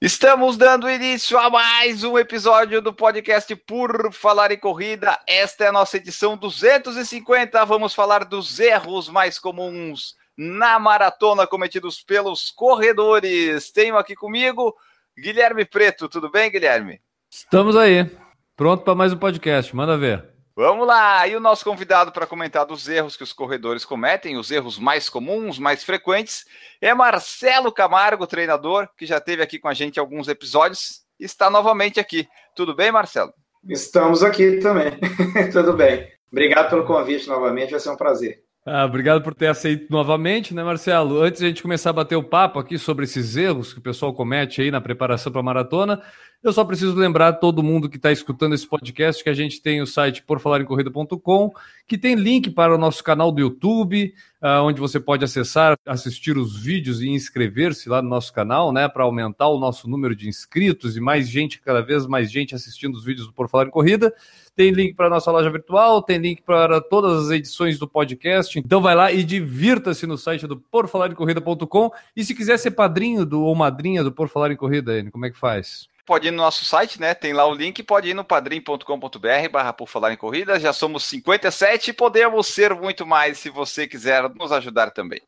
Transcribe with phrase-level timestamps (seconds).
[0.00, 5.18] Estamos dando início a mais um episódio do podcast Por Falar em Corrida.
[5.26, 7.64] Esta é a nossa edição 250.
[7.64, 13.72] Vamos falar dos erros mais comuns na maratona cometidos pelos corredores.
[13.72, 14.72] Tenho aqui comigo
[15.18, 16.08] Guilherme Preto.
[16.08, 17.00] Tudo bem, Guilherme?
[17.28, 18.08] Estamos aí.
[18.54, 19.74] Pronto para mais um podcast.
[19.74, 20.37] Manda ver.
[20.60, 21.24] Vamos lá!
[21.28, 25.08] E o nosso convidado para comentar dos erros que os corredores cometem, os erros mais
[25.08, 26.44] comuns, mais frequentes,
[26.80, 31.48] é Marcelo Camargo, treinador, que já esteve aqui com a gente alguns episódios e está
[31.48, 32.26] novamente aqui.
[32.56, 33.32] Tudo bem, Marcelo?
[33.68, 34.98] Estamos aqui também.
[35.52, 36.10] Tudo bem.
[36.32, 38.42] Obrigado pelo convite novamente, vai ser um prazer.
[38.70, 41.22] Ah, obrigado por ter aceito novamente, né, Marcelo?
[41.22, 43.82] Antes de a gente começar a bater o papo aqui sobre esses erros que o
[43.82, 46.02] pessoal comete aí na preparação para a maratona,
[46.42, 49.80] eu só preciso lembrar todo mundo que está escutando esse podcast que a gente tem
[49.80, 51.50] o site porfalarencorrida.com,
[51.86, 56.56] que tem link para o nosso canal do YouTube, onde você pode acessar, assistir os
[56.58, 60.96] vídeos e inscrever-se lá no nosso canal, né, para aumentar o nosso número de inscritos
[60.96, 64.14] e mais gente, cada vez mais gente assistindo os vídeos do Por Falar em Corrida.
[64.54, 68.58] Tem link para a nossa loja virtual, tem link para todas as edições do podcast.
[68.58, 71.90] Então vai lá e divirta-se no site do porfalarencorrida.com.
[72.16, 75.30] E se quiser ser padrinho do, ou madrinha do Por Falar em Corrida, como é
[75.30, 75.88] que faz?
[76.08, 77.12] Pode ir no nosso site, né?
[77.12, 80.58] Tem lá o link, pode ir no padrim.com.br barra por falar em corrida.
[80.58, 85.20] Já somos 57 e podemos ser muito mais se você quiser nos ajudar também.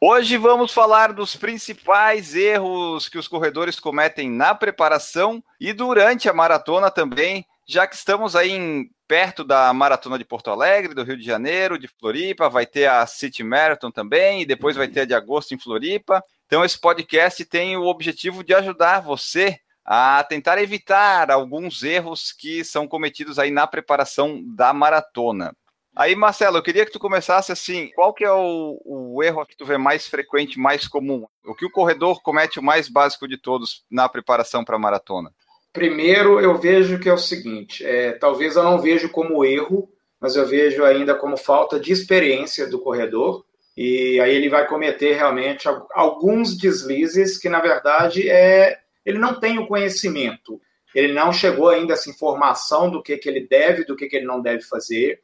[0.00, 6.32] Hoje vamos falar dos principais erros que os corredores cometem na preparação e durante a
[6.32, 11.16] maratona também, já que estamos aí em, perto da maratona de Porto Alegre, do Rio
[11.16, 15.04] de Janeiro, de Floripa, vai ter a City Marathon também, e depois vai ter a
[15.04, 16.22] de agosto em Floripa.
[16.46, 19.58] Então esse podcast tem o objetivo de ajudar você
[19.90, 25.56] a tentar evitar alguns erros que são cometidos aí na preparação da maratona.
[25.96, 29.56] Aí, Marcelo, eu queria que tu começasse assim, qual que é o, o, erro que
[29.56, 31.26] tu vê mais frequente, mais comum?
[31.42, 35.32] O que o corredor comete o mais básico de todos na preparação para a maratona?
[35.72, 39.88] Primeiro, eu vejo que é o seguinte, é, talvez eu não vejo como erro,
[40.20, 43.42] mas eu vejo ainda como falta de experiência do corredor,
[43.74, 49.58] e aí ele vai cometer realmente alguns deslizes que, na verdade, é ele não tem
[49.58, 50.60] o conhecimento,
[50.94, 54.16] ele não chegou ainda a essa informação do que, que ele deve, do que, que
[54.16, 55.22] ele não deve fazer.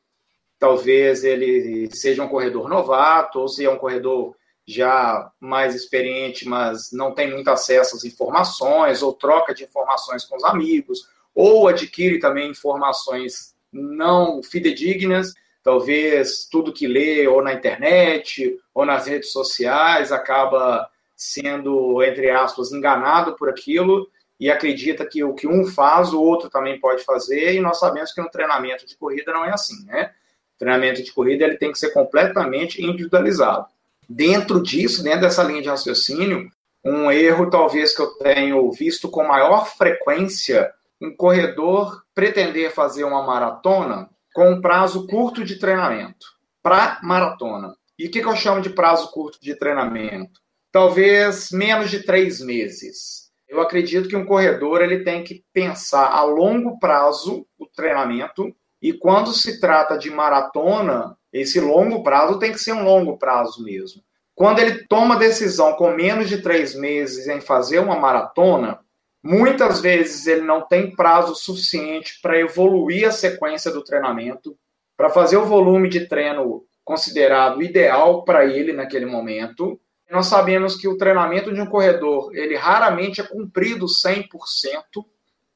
[0.59, 4.35] Talvez ele seja um corredor novato, ou se é um corredor
[4.67, 10.37] já mais experiente, mas não tem muito acesso às informações, ou troca de informações com
[10.37, 15.35] os amigos, ou adquire também informações não fidedignas.
[15.63, 22.73] Talvez tudo que lê ou na internet ou nas redes sociais acaba sendo, entre aspas,
[22.73, 24.09] enganado por aquilo
[24.39, 28.13] e acredita que o que um faz, o outro também pode fazer, e nós sabemos
[28.13, 30.11] que no treinamento de corrida não é assim, né?
[30.57, 33.67] O treinamento de corrida ele tem que ser completamente individualizado.
[34.09, 36.51] Dentro disso, dentro dessa linha de raciocínio,
[36.85, 43.23] um erro talvez que eu tenho visto com maior frequência, um corredor pretender fazer uma
[43.23, 46.27] maratona com um prazo curto de treinamento
[46.63, 47.75] para maratona.
[47.99, 50.41] E o que, que eu chamo de prazo curto de treinamento?
[50.75, 53.31] Talvez menos de três meses.
[53.49, 58.53] Eu acredito que um corredor ele tem que pensar a longo prazo o treinamento
[58.83, 63.63] e quando se trata de maratona, esse longo prazo tem que ser um longo prazo
[63.63, 64.03] mesmo.
[64.35, 68.81] Quando ele toma decisão com menos de três meses em fazer uma maratona,
[69.23, 74.59] muitas vezes ele não tem prazo suficiente para evoluir a sequência do treinamento,
[74.97, 79.81] para fazer o volume de treino considerado ideal para ele naquele momento
[80.11, 84.27] nós sabemos que o treinamento de um corredor, ele raramente é cumprido 100%.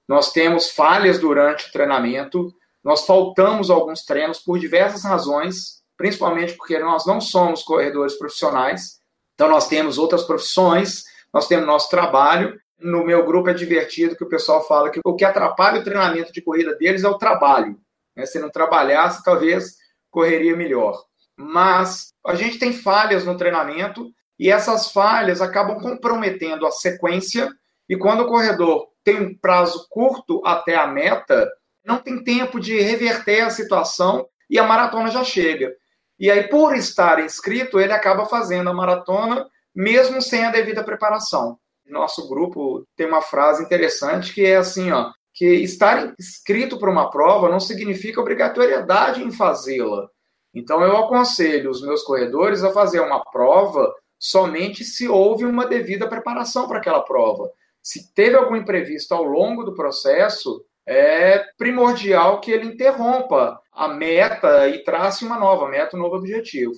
[0.06, 6.78] Nós temos falhas durante o treinamento, nós faltamos alguns treinos por diversas razões, principalmente porque
[6.78, 8.98] nós não somos corredores profissionais,
[9.34, 12.58] então nós temos outras profissões, nós temos nosso trabalho.
[12.80, 16.32] No meu grupo é divertido que o pessoal fala que o que atrapalha o treinamento
[16.32, 17.78] de corrida deles é o trabalho.
[18.16, 18.24] Né?
[18.24, 19.76] Se não trabalhasse, talvez
[20.10, 21.04] correria melhor.
[21.36, 27.48] Mas a gente tem falhas no treinamento e essas falhas acabam comprometendo a sequência.
[27.88, 31.50] E quando o corredor tem um prazo curto até a meta,
[31.84, 35.74] não tem tempo de reverter a situação e a maratona já chega.
[36.18, 41.58] E aí, por estar inscrito, ele acaba fazendo a maratona mesmo sem a devida preparação.
[41.86, 47.10] Nosso grupo tem uma frase interessante que é assim, ó, que estar inscrito para uma
[47.10, 50.08] prova não significa obrigatoriedade em fazê-la.
[50.52, 56.08] Então, eu aconselho os meus corredores a fazer uma prova somente se houve uma devida
[56.08, 57.50] preparação para aquela prova.
[57.82, 64.68] Se teve algum imprevisto ao longo do processo, é primordial que ele interrompa a meta
[64.68, 66.74] e trace uma nova meta, um novo objetivo.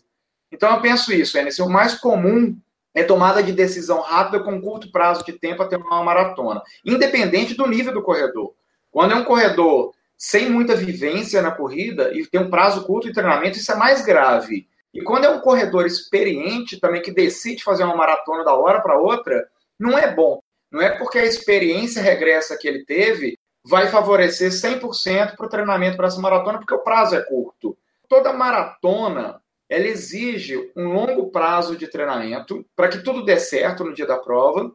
[0.53, 2.57] Então, eu penso isso, Enes, o mais comum
[2.93, 7.67] é tomada de decisão rápida com curto prazo de tempo até uma maratona, independente do
[7.67, 8.53] nível do corredor.
[8.91, 13.15] Quando é um corredor sem muita vivência na corrida e tem um prazo curto de
[13.15, 14.69] treinamento, isso é mais grave.
[14.93, 18.99] E quando é um corredor experiente também que decide fazer uma maratona da hora para
[18.99, 19.49] outra,
[19.79, 20.41] não é bom.
[20.71, 25.97] Não é porque a experiência regressa que ele teve vai favorecer 100% para o treinamento
[25.97, 27.77] para essa maratona, porque o prazo é curto.
[28.09, 33.95] Toda maratona ela exige um longo prazo de treinamento para que tudo dê certo no
[33.95, 34.73] dia da prova.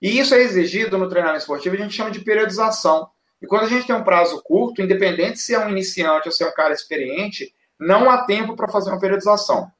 [0.00, 3.08] E isso é exigido no treinamento esportivo, a gente chama de periodização.
[3.42, 6.44] E quando a gente tem um prazo curto, independente se é um iniciante ou se
[6.44, 9.70] é um cara experiente, não há tempo para fazer uma periodização.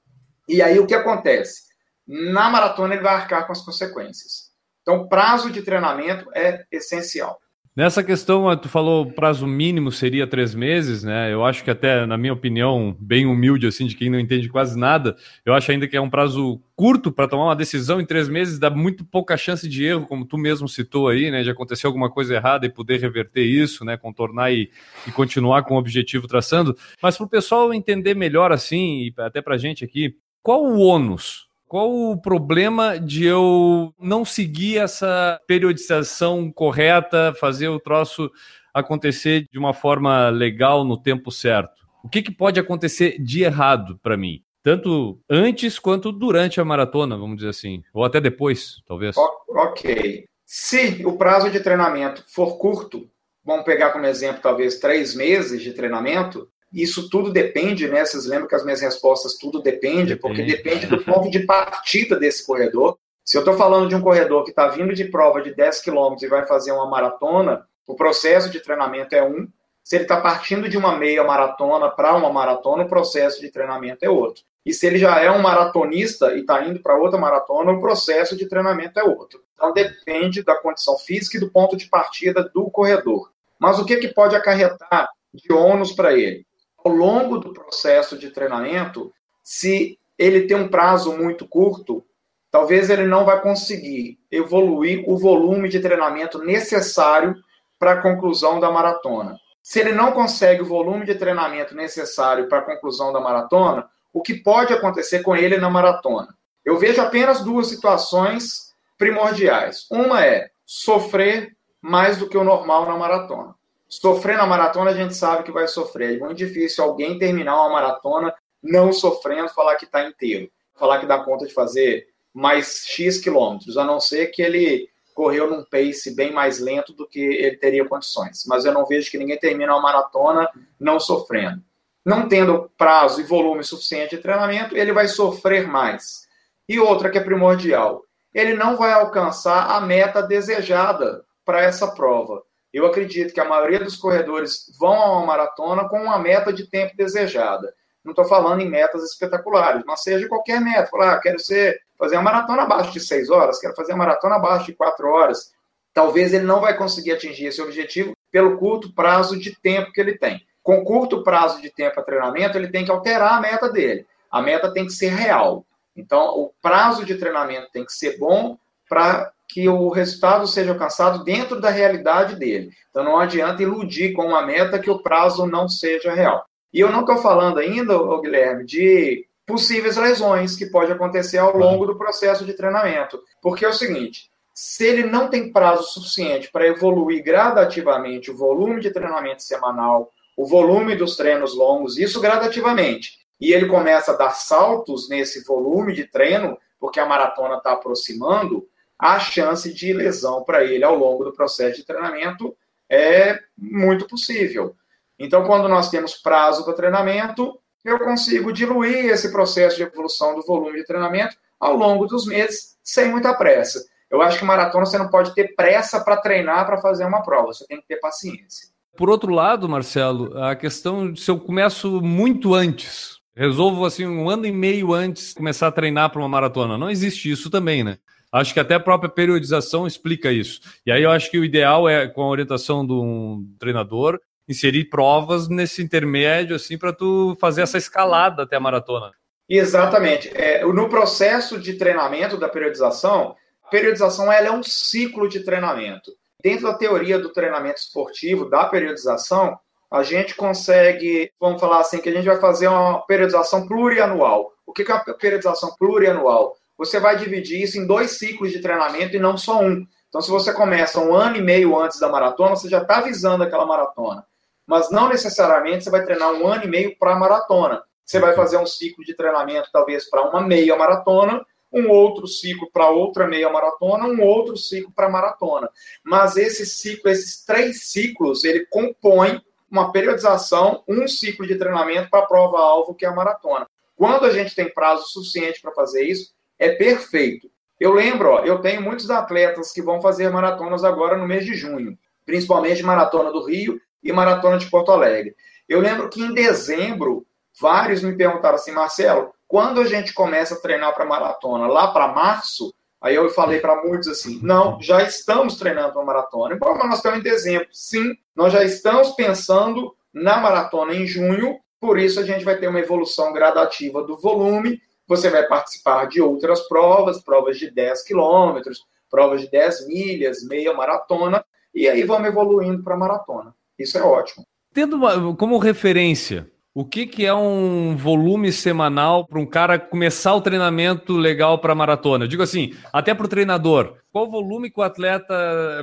[0.48, 1.62] E aí o que acontece?
[2.06, 4.48] Na maratona ele vai arcar com as consequências.
[4.82, 7.38] Então, prazo de treinamento é essencial.
[7.78, 11.32] Nessa questão, tu falou prazo mínimo seria três meses, né?
[11.32, 14.76] Eu acho que até, na minha opinião, bem humilde, assim, de quem não entende quase
[14.76, 15.14] nada,
[15.46, 18.58] eu acho ainda que é um prazo curto para tomar uma decisão em três meses,
[18.58, 21.44] dá muito pouca chance de erro, como tu mesmo citou aí, né?
[21.44, 23.96] De acontecer alguma coisa errada e poder reverter isso, né?
[23.96, 24.72] Contornar e,
[25.06, 26.76] e continuar com o objetivo traçando.
[27.00, 31.47] Mas para o pessoal entender melhor, assim, e até para gente aqui, qual o ônus
[31.68, 38.30] qual o problema de eu não seguir essa periodização correta, fazer o troço
[38.72, 41.86] acontecer de uma forma legal no tempo certo?
[42.02, 44.42] O que, que pode acontecer de errado para mim?
[44.62, 47.82] Tanto antes quanto durante a maratona, vamos dizer assim.
[47.92, 49.14] Ou até depois, talvez.
[49.48, 50.24] Ok.
[50.46, 53.08] Se o prazo de treinamento for curto,
[53.44, 58.04] vamos pegar como exemplo talvez três meses de treinamento, isso tudo depende, né?
[58.04, 60.20] Vocês lembram que as minhas respostas tudo depende, depende.
[60.20, 62.98] porque depende do ponto de partida desse corredor.
[63.24, 66.22] Se eu estou falando de um corredor que está vindo de prova de 10 quilômetros
[66.22, 69.48] e vai fazer uma maratona, o processo de treinamento é um.
[69.82, 74.04] Se ele está partindo de uma meia maratona para uma maratona, o processo de treinamento
[74.04, 74.42] é outro.
[74.64, 78.36] E se ele já é um maratonista e está indo para outra maratona, o processo
[78.36, 79.42] de treinamento é outro.
[79.54, 83.30] Então depende da condição física e do ponto de partida do corredor.
[83.58, 86.46] Mas o que, que pode acarretar de ônus para ele?
[86.84, 92.04] Ao longo do processo de treinamento, se ele tem um prazo muito curto,
[92.50, 97.36] talvez ele não vai conseguir evoluir o volume de treinamento necessário
[97.78, 99.38] para a conclusão da maratona.
[99.62, 104.22] Se ele não consegue o volume de treinamento necessário para a conclusão da maratona, o
[104.22, 106.28] que pode acontecer com ele na maratona?
[106.64, 109.86] Eu vejo apenas duas situações primordiais.
[109.90, 113.54] Uma é sofrer mais do que o normal na maratona.
[113.88, 116.17] Sofrer na maratona a gente sabe que vai sofrer.
[116.17, 121.06] É muito difícil alguém terminar uma maratona não sofrendo, falar que está inteiro, falar que
[121.06, 126.14] dá conta de fazer mais X quilômetros, a não ser que ele correu num pace
[126.14, 128.44] bem mais lento do que ele teria condições.
[128.46, 130.49] Mas eu não vejo que ninguém termina uma maratona
[130.79, 131.62] não sofrendo.
[132.05, 136.29] Não tendo prazo e volume suficiente de treinamento, ele vai sofrer mais.
[136.69, 142.43] E outra que é primordial, ele não vai alcançar a meta desejada para essa prova.
[142.72, 146.66] Eu acredito que a maioria dos corredores vão a uma maratona com uma meta de
[146.66, 147.74] tempo desejada.
[148.04, 150.87] Não estou falando em metas espetaculares, mas seja qualquer meta.
[150.87, 154.37] Falar, ah, quero ser, fazer uma maratona abaixo de 6 horas, quero fazer uma maratona
[154.37, 155.52] abaixo de 4 horas.
[155.92, 160.16] Talvez ele não vai conseguir atingir esse objetivo pelo curto prazo de tempo que ele
[160.16, 160.46] tem.
[160.62, 164.06] Com curto prazo de tempo a treinamento, ele tem que alterar a meta dele.
[164.30, 165.64] A meta tem que ser real.
[165.96, 168.56] Então, o prazo de treinamento tem que ser bom
[168.88, 172.71] para que o resultado seja alcançado dentro da realidade dele.
[172.90, 176.45] Então não adianta iludir com uma meta que o prazo não seja real.
[176.73, 181.87] E eu não estou falando ainda, Guilherme, de possíveis lesões que pode acontecer ao longo
[181.87, 183.19] do processo de treinamento.
[183.40, 188.81] Porque é o seguinte, se ele não tem prazo suficiente para evoluir gradativamente o volume
[188.81, 194.31] de treinamento semanal, o volume dos treinos longos, isso gradativamente, e ele começa a dar
[194.31, 198.67] saltos nesse volume de treino, porque a maratona está aproximando,
[198.99, 202.57] a chance de lesão para ele ao longo do processo de treinamento
[202.90, 204.75] é muito possível.
[205.19, 210.43] Então, quando nós temos prazo para treinamento, eu consigo diluir esse processo de evolução do
[210.43, 213.85] volume de treinamento ao longo dos meses, sem muita pressa.
[214.11, 217.52] Eu acho que maratona você não pode ter pressa para treinar para fazer uma prova,
[217.52, 218.69] você tem que ter paciência.
[218.97, 224.28] Por outro lado, Marcelo, a questão de se eu começo muito antes, resolvo assim um
[224.28, 227.99] ano e meio antes começar a treinar para uma maratona, não existe isso também, né?
[228.32, 230.61] Acho que até a própria periodização explica isso.
[230.85, 234.85] E aí eu acho que o ideal é, com a orientação de um treinador, inserir
[234.87, 239.12] provas nesse intermédio, assim, para tu fazer essa escalada até a maratona.
[239.49, 240.30] Exatamente.
[240.35, 246.12] É, no processo de treinamento da periodização, a periodização ela é um ciclo de treinamento.
[246.42, 249.58] Dentro da teoria do treinamento esportivo, da periodização,
[249.90, 254.52] a gente consegue, vamos falar assim, que a gente vai fazer uma periodização plurianual.
[254.66, 256.54] O que é a periodização plurianual?
[256.78, 259.85] Você vai dividir isso em dois ciclos de treinamento e não só um.
[260.08, 263.42] Então, se você começa um ano e meio antes da maratona, você já está visando
[263.42, 264.25] aquela maratona.
[264.64, 267.82] Mas não necessariamente você vai treinar um ano e meio para a maratona.
[268.04, 272.70] Você vai fazer um ciclo de treinamento, talvez, para uma meia maratona, um outro ciclo
[272.73, 275.68] para outra meia maratona, um outro ciclo para maratona.
[276.02, 282.20] Mas esse ciclo, esses três ciclos, ele compõe uma periodização, um ciclo de treinamento para
[282.20, 283.66] a prova-alvo, que é a maratona.
[283.94, 287.50] Quando a gente tem prazo suficiente para fazer isso, é perfeito.
[287.78, 291.54] Eu lembro, ó, eu tenho muitos atletas que vão fazer maratonas agora no mês de
[291.54, 291.96] junho,
[292.26, 295.36] principalmente maratona do Rio e maratona de Porto Alegre.
[295.68, 297.26] Eu lembro que em dezembro,
[297.60, 301.66] vários me perguntaram assim, Marcelo, quando a gente começa a treinar para maratona?
[301.66, 302.74] Lá para março?
[303.00, 306.54] Aí eu falei para muitos assim: não, já estamos treinando para maratona.
[306.54, 311.98] Embora nós estamos em dezembro, sim, nós já estamos pensando na maratona em junho, por
[311.98, 314.80] isso a gente vai ter uma evolução gradativa do volume.
[315.08, 320.74] Você vai participar de outras provas, provas de 10 quilômetros, provas de 10 milhas, meia
[320.74, 321.42] maratona,
[321.74, 323.54] e aí vamos evoluindo para maratona.
[323.78, 324.44] Isso é ótimo.
[324.72, 330.32] Tendo uma, como referência, o que, que é um volume semanal para um cara começar
[330.37, 332.23] o treinamento legal para maratona?
[332.23, 335.35] Eu digo assim, até para o treinador, qual volume que o atleta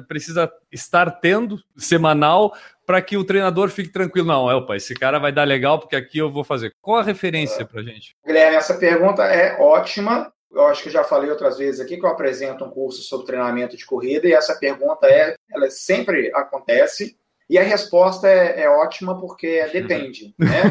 [0.07, 4.25] precisa estar tendo semanal para que o treinador fique tranquilo?
[4.25, 6.71] Não, é, opa, esse cara vai dar legal porque aqui eu vou fazer.
[6.81, 8.15] Qual a referência para gente?
[8.25, 10.31] Guilherme, essa pergunta é ótima.
[10.49, 13.75] Eu acho que já falei outras vezes aqui que eu apresento um curso sobre treinamento
[13.75, 17.17] de corrida e essa pergunta é, ela sempre acontece.
[17.49, 20.33] E a resposta é, é ótima porque é depende.
[20.37, 20.61] Né?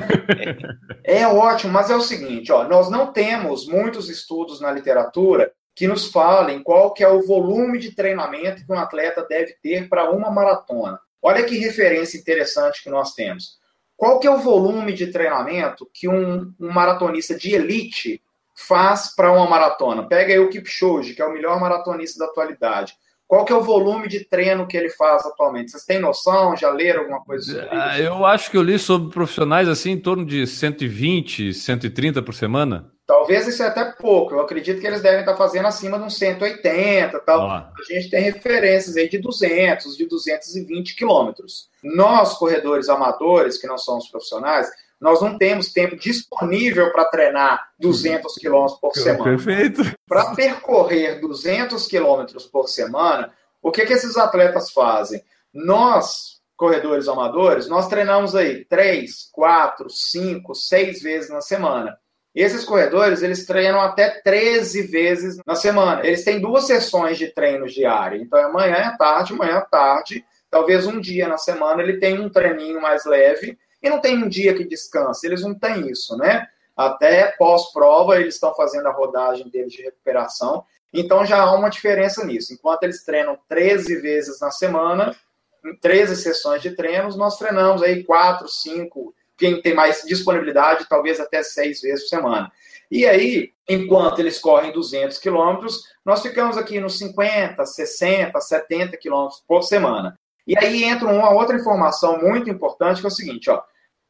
[1.05, 5.53] é, é ótimo, mas é o seguinte: ó, nós não temos muitos estudos na literatura
[5.75, 9.89] que nos falem qual que é o volume de treinamento que um atleta deve ter
[9.89, 11.01] para uma maratona.
[11.21, 13.59] Olha que referência interessante que nós temos.
[13.97, 18.23] Qual que é o volume de treinamento que um, um maratonista de elite
[18.55, 20.07] faz para uma maratona?
[20.07, 22.95] Pega aí o Kipchoge, que é o melhor maratonista da atualidade.
[23.27, 25.71] Qual que é o volume de treino que ele faz atualmente?
[25.71, 26.57] Vocês têm noção?
[26.57, 28.03] Já leram alguma coisa sobre ah, isso?
[28.03, 32.93] Eu acho que eu li sobre profissionais assim em torno de 120, 130 por semana.
[33.07, 34.35] Talvez isso é até pouco.
[34.35, 37.51] Eu acredito que eles devem estar fazendo acima de uns 180 tal.
[37.51, 37.71] Ah.
[37.79, 41.69] A gente tem referências aí de 200, de 220 quilômetros.
[41.83, 44.71] Nós, corredores amadores, que não somos profissionais,
[45.05, 49.23] nós não temos tempo disponível para treinar 200 quilômetros por semana.
[49.23, 49.83] Perfeito.
[50.09, 53.31] Para percorrer 200 quilômetros por semana,
[53.63, 55.23] o que, que esses atletas fazem?
[55.53, 61.99] Nós, corredores amadores, nós treinamos aí 3, 4, 5, 6 vezes na semana.
[62.35, 66.01] Esses corredores, eles treinam até 13 vezes na semana.
[66.07, 68.23] Eles têm duas sessões de treinos diários.
[68.23, 70.25] Então, é manhã e tarde, manhã e tarde.
[70.51, 74.29] Talvez um dia na semana ele tenha um treininho mais leve e não tem um
[74.29, 76.49] dia que descanse, eles não têm isso, né?
[76.75, 82.25] Até pós-prova, eles estão fazendo a rodagem deles de recuperação, então já há uma diferença
[82.25, 82.55] nisso.
[82.55, 85.15] Enquanto eles treinam 13 vezes na semana,
[85.63, 91.21] em 13 sessões de treinos, nós treinamos aí 4, 5, quem tem mais disponibilidade, talvez
[91.21, 92.51] até 6 vezes por semana.
[92.91, 99.43] E aí, enquanto eles correm 200 quilômetros, nós ficamos aqui nos 50, 60, 70 quilômetros
[99.47, 100.19] por semana.
[100.47, 103.63] E aí entra uma outra informação muito importante, que é o seguinte, ó.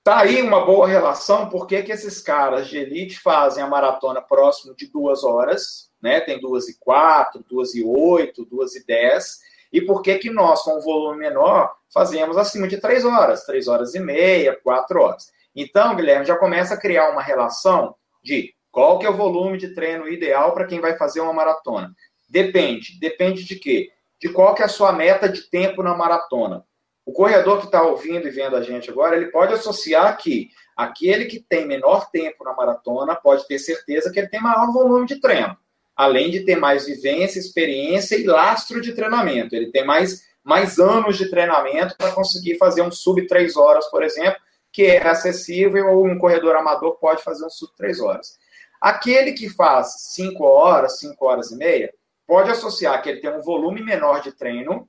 [0.05, 4.75] Tá aí uma boa relação, porque que esses caras de elite fazem a maratona próximo
[4.75, 6.21] de duas horas, né?
[6.21, 9.39] Tem duas e quatro, duas e oito, duas e dez,
[9.73, 13.67] e por que que nós, com um volume menor, fazemos acima de três horas, três
[13.67, 15.33] horas e meia, quatro horas.
[15.57, 19.73] Então, Guilherme, já começa a criar uma relação de qual que é o volume de
[19.75, 21.95] treino ideal para quem vai fazer uma maratona.
[22.29, 23.01] Depende.
[23.01, 23.91] Depende de quê?
[24.21, 26.63] De qual que é a sua meta de tempo na maratona.
[27.07, 31.27] O corredor que está ouvindo e vendo a gente agora, ele pode associar que aquele
[31.27, 35.21] que tem menor tempo na maratona pode ter certeza que ele tem maior volume de
[35.21, 35.57] treino,
[35.95, 39.55] além de ter mais vivência, experiência e lastro de treinamento.
[39.55, 44.03] Ele tem mais, mais anos de treinamento para conseguir fazer um sub 3 horas, por
[44.03, 44.41] exemplo,
[44.73, 48.39] que é acessível, ou um corredor amador pode fazer um sub 3 horas.
[48.81, 51.93] Aquele que faz 5 horas, 5 horas e meia,
[52.27, 54.89] pode associar que ele tem um volume menor de treino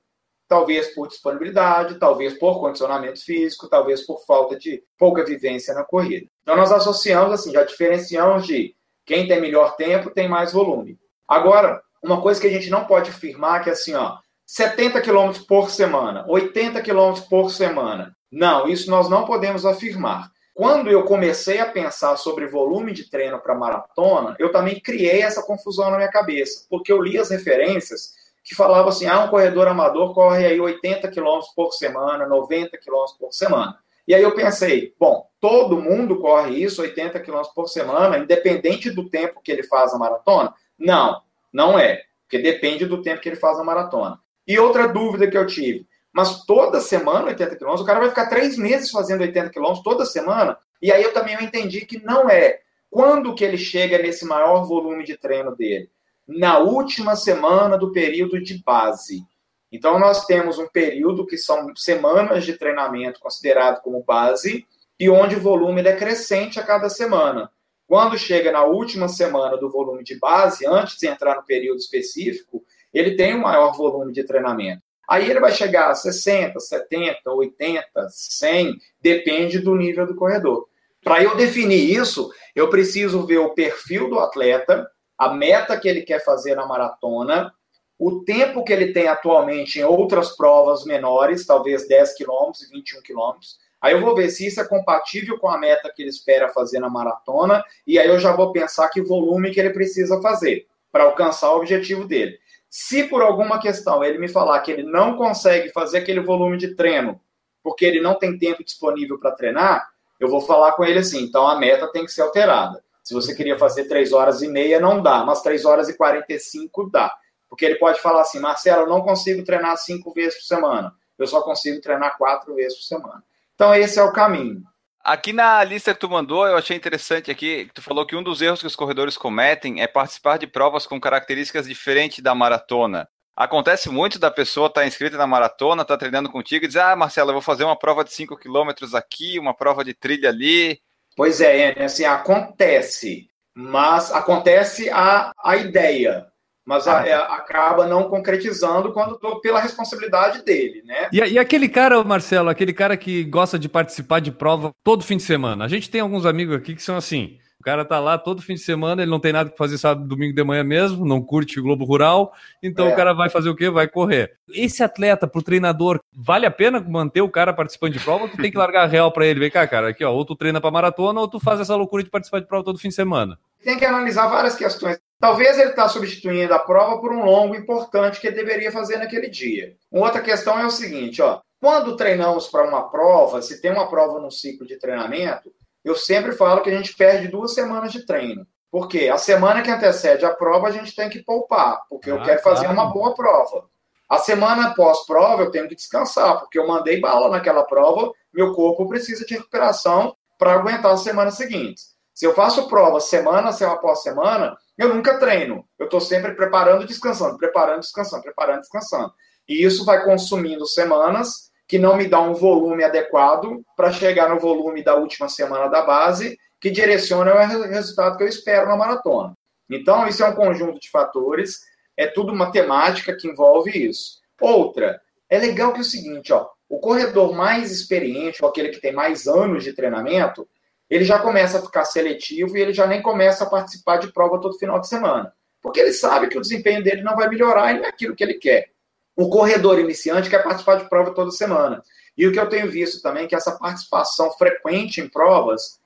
[0.56, 6.28] talvez por disponibilidade, talvez por condicionamento físico, talvez por falta de pouca vivência na corrida.
[6.42, 8.74] Então nós associamos assim, já diferenciamos de
[9.06, 10.98] quem tem melhor tempo tem mais volume.
[11.28, 15.34] Agora, uma coisa que a gente não pode afirmar que é assim, ó, 70 km
[15.46, 18.16] por semana, 80 km por semana.
[18.32, 20.32] Não, isso nós não podemos afirmar.
[20.54, 25.44] Quando eu comecei a pensar sobre volume de treino para maratona, eu também criei essa
[25.44, 28.14] confusão na minha cabeça, porque eu li as referências
[28.46, 33.06] que falavam assim: ah, um corredor amador corre aí 80 km por semana, 90 km
[33.20, 33.78] por semana.
[34.08, 39.10] E aí eu pensei, bom, todo mundo corre isso, 80 km por semana, independente do
[39.10, 40.54] tempo que ele faz a maratona?
[40.78, 44.20] Não, não é, porque depende do tempo que ele faz a maratona.
[44.48, 48.28] E outra dúvida que eu tive, mas toda semana 80 quilômetros, o cara vai ficar
[48.28, 50.56] três meses fazendo 80 quilômetros toda semana.
[50.80, 52.60] E aí eu também entendi que não é.
[52.92, 55.90] Quando que ele chega nesse maior volume de treino dele?
[56.28, 59.24] Na última semana do período de base.
[59.72, 64.66] Então nós temos um período que são semanas de treinamento considerado como base
[65.00, 67.52] e onde o volume é crescente a cada semana.
[67.88, 72.64] Quando chega na última semana do volume de base, antes de entrar no período específico,
[72.94, 74.82] ele tem um maior volume de treinamento.
[75.08, 80.68] Aí ele vai chegar a 60, 70, 80, 100, depende do nível do corredor.
[81.04, 86.02] Para eu definir isso, eu preciso ver o perfil do atleta, a meta que ele
[86.02, 87.54] quer fazer na maratona,
[87.98, 93.02] o tempo que ele tem atualmente em outras provas menores, talvez 10 quilômetros e 21
[93.02, 93.58] quilômetros.
[93.82, 96.80] Aí eu vou ver se isso é compatível com a meta que ele espera fazer
[96.80, 101.04] na maratona, e aí eu já vou pensar que volume que ele precisa fazer para
[101.04, 102.38] alcançar o objetivo dele.
[102.70, 106.76] Se por alguma questão ele me falar que ele não consegue fazer aquele volume de
[106.76, 107.22] treino,
[107.64, 111.48] porque ele não tem tempo disponível para treinar, eu vou falar com ele assim: então
[111.48, 112.84] a meta tem que ser alterada.
[113.06, 116.90] Se você queria fazer 3 horas e meia, não dá, mas 3 horas e 45
[116.90, 117.16] dá.
[117.48, 121.28] Porque ele pode falar assim: Marcelo, eu não consigo treinar cinco vezes por semana, eu
[121.28, 123.24] só consigo treinar quatro vezes por semana.
[123.54, 124.64] Então, esse é o caminho.
[125.04, 128.42] Aqui na lista que tu mandou, eu achei interessante aqui, tu falou que um dos
[128.42, 133.08] erros que os corredores cometem é participar de provas com características diferentes da maratona.
[133.36, 136.80] Acontece muito da pessoa estar tá inscrita na maratona, estar tá treinando contigo e dizer,
[136.80, 140.30] ah, Marcelo, eu vou fazer uma prova de 5 km aqui, uma prova de trilha
[140.30, 140.82] ali.
[141.16, 146.28] Pois é, assim, acontece, mas acontece a, a ideia
[146.66, 151.10] mas ah, a, a, acaba não concretizando quando pela responsabilidade dele, né?
[151.14, 155.18] E, e, aquele cara, Marcelo, aquele cara que gosta de participar de prova todo fim
[155.18, 155.64] de semana.
[155.64, 157.38] A gente tem alguns amigos aqui que são assim.
[157.66, 160.08] O cara tá lá todo fim de semana, ele não tem nada que fazer sábado,
[160.08, 162.94] domingo de manhã mesmo, não curte o Globo Rural, então é.
[162.94, 163.72] o cara vai fazer o quê?
[163.72, 164.38] Vai correr.
[164.54, 168.38] Esse atleta, pro treinador, vale a pena manter o cara participando de prova ou tu
[168.38, 169.40] tem que largar a real para ele?
[169.40, 172.04] Vem cá, cara, aqui ó, ou tu treina pra maratona ou tu faz essa loucura
[172.04, 173.36] de participar de prova todo fim de semana.
[173.64, 175.00] Tem que analisar várias questões.
[175.20, 179.28] Talvez ele está substituindo a prova por um longo importante que ele deveria fazer naquele
[179.28, 179.74] dia.
[179.92, 183.90] Uma outra questão é o seguinte, ó, quando treinamos para uma prova, se tem uma
[183.90, 185.52] prova no ciclo de treinamento,
[185.86, 188.46] eu sempre falo que a gente perde duas semanas de treino.
[188.72, 192.24] Porque a semana que antecede a prova a gente tem que poupar, porque ah, eu
[192.24, 193.70] quero fazer uma boa prova.
[194.10, 198.88] A semana pós-prova eu tenho que descansar, porque eu mandei bala naquela prova, meu corpo
[198.88, 201.96] precisa de recuperação para aguentar as semanas seguintes.
[202.14, 205.66] Se eu faço prova semana após semana, eu nunca treino.
[205.78, 209.14] Eu estou sempre preparando, descansando, preparando, descansando, preparando, descansando.
[209.48, 214.40] E isso vai consumindo semanas que não me dá um volume adequado para chegar no
[214.40, 219.36] volume da última semana da base, que direciona o resultado que eu espero na maratona.
[219.70, 221.62] Então, isso é um conjunto de fatores,
[221.98, 224.20] é tudo matemática que envolve isso.
[224.40, 228.82] Outra, é legal que é o seguinte, ó, o corredor mais experiente, ou aquele que
[228.82, 230.48] tem mais anos de treinamento,
[230.90, 234.40] ele já começa a ficar seletivo e ele já nem começa a participar de prova
[234.40, 235.34] todo final de semana.
[235.62, 238.24] Porque ele sabe que o desempenho dele não vai melhorar e não é aquilo que
[238.24, 238.70] ele quer.
[239.16, 241.82] O corredor iniciante quer participar de prova toda semana.
[242.18, 245.80] E o que eu tenho visto também é que essa participação frequente em provas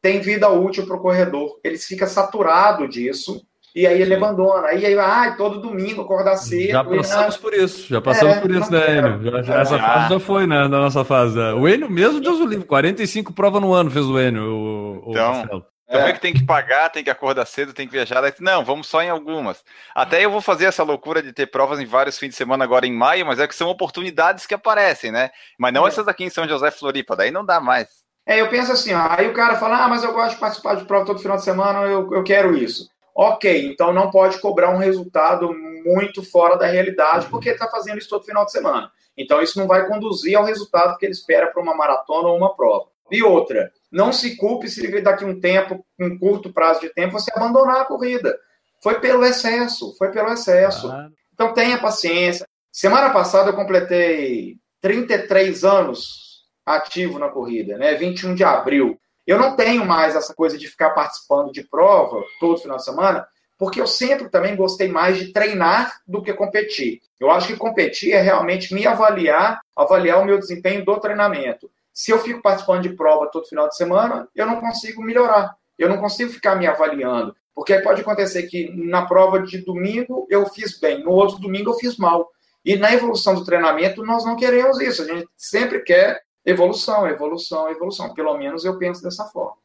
[0.00, 1.58] tem vida útil para o corredor.
[1.64, 4.68] Ele fica saturado disso e aí ele abandona.
[4.68, 6.70] Aí, aí ah, todo domingo acordar cedo.
[6.70, 9.22] Já passamos por isso, já passamos é, por isso, né, Enio?
[9.22, 11.38] Já, já, essa fase já foi, né, na nossa fase.
[11.38, 15.32] O Enio mesmo, Deus o livre, 45 provas no ano fez o Enio, o, então,
[15.32, 15.66] Marcelo.
[15.88, 16.12] Também é.
[16.12, 18.20] que tem que pagar, tem que acordar cedo, tem que viajar.
[18.40, 19.64] Não, vamos só em algumas.
[19.94, 22.86] Até eu vou fazer essa loucura de ter provas em vários fins de semana agora
[22.86, 25.30] em maio, mas é que são oportunidades que aparecem, né?
[25.56, 25.88] Mas não é.
[25.88, 28.04] essas aqui em São José Floripa, daí não dá mais.
[28.26, 30.74] É, eu penso assim, ó, aí o cara fala, ah, mas eu gosto de participar
[30.74, 32.90] de prova todo final de semana, eu, eu quero isso.
[33.14, 37.98] Ok, então não pode cobrar um resultado muito fora da realidade, porque ele está fazendo
[37.98, 38.90] isso todo final de semana.
[39.16, 42.54] Então isso não vai conduzir ao resultado que ele espera para uma maratona ou uma
[42.54, 42.88] prova.
[43.10, 47.30] E outra, não se culpe se daqui um tempo, um curto prazo de tempo, você
[47.34, 48.36] abandonar a corrida.
[48.82, 50.90] Foi pelo excesso, foi pelo excesso.
[51.32, 52.46] Então tenha paciência.
[52.72, 57.94] Semana passada eu completei 33 anos ativo na corrida, né?
[57.94, 58.98] 21 de abril.
[59.26, 63.26] Eu não tenho mais essa coisa de ficar participando de prova todo final de semana,
[63.58, 67.00] porque eu sempre também gostei mais de treinar do que competir.
[67.18, 71.70] Eu acho que competir é realmente me avaliar, avaliar o meu desempenho do treinamento.
[71.96, 75.56] Se eu fico participando de prova todo final de semana, eu não consigo melhorar.
[75.78, 77.34] Eu não consigo ficar me avaliando.
[77.54, 81.74] Porque pode acontecer que na prova de domingo eu fiz bem, no outro domingo eu
[81.74, 82.28] fiz mal.
[82.62, 85.00] E na evolução do treinamento nós não queremos isso.
[85.00, 88.12] A gente sempre quer evolução, evolução, evolução.
[88.12, 89.56] Pelo menos eu penso dessa forma.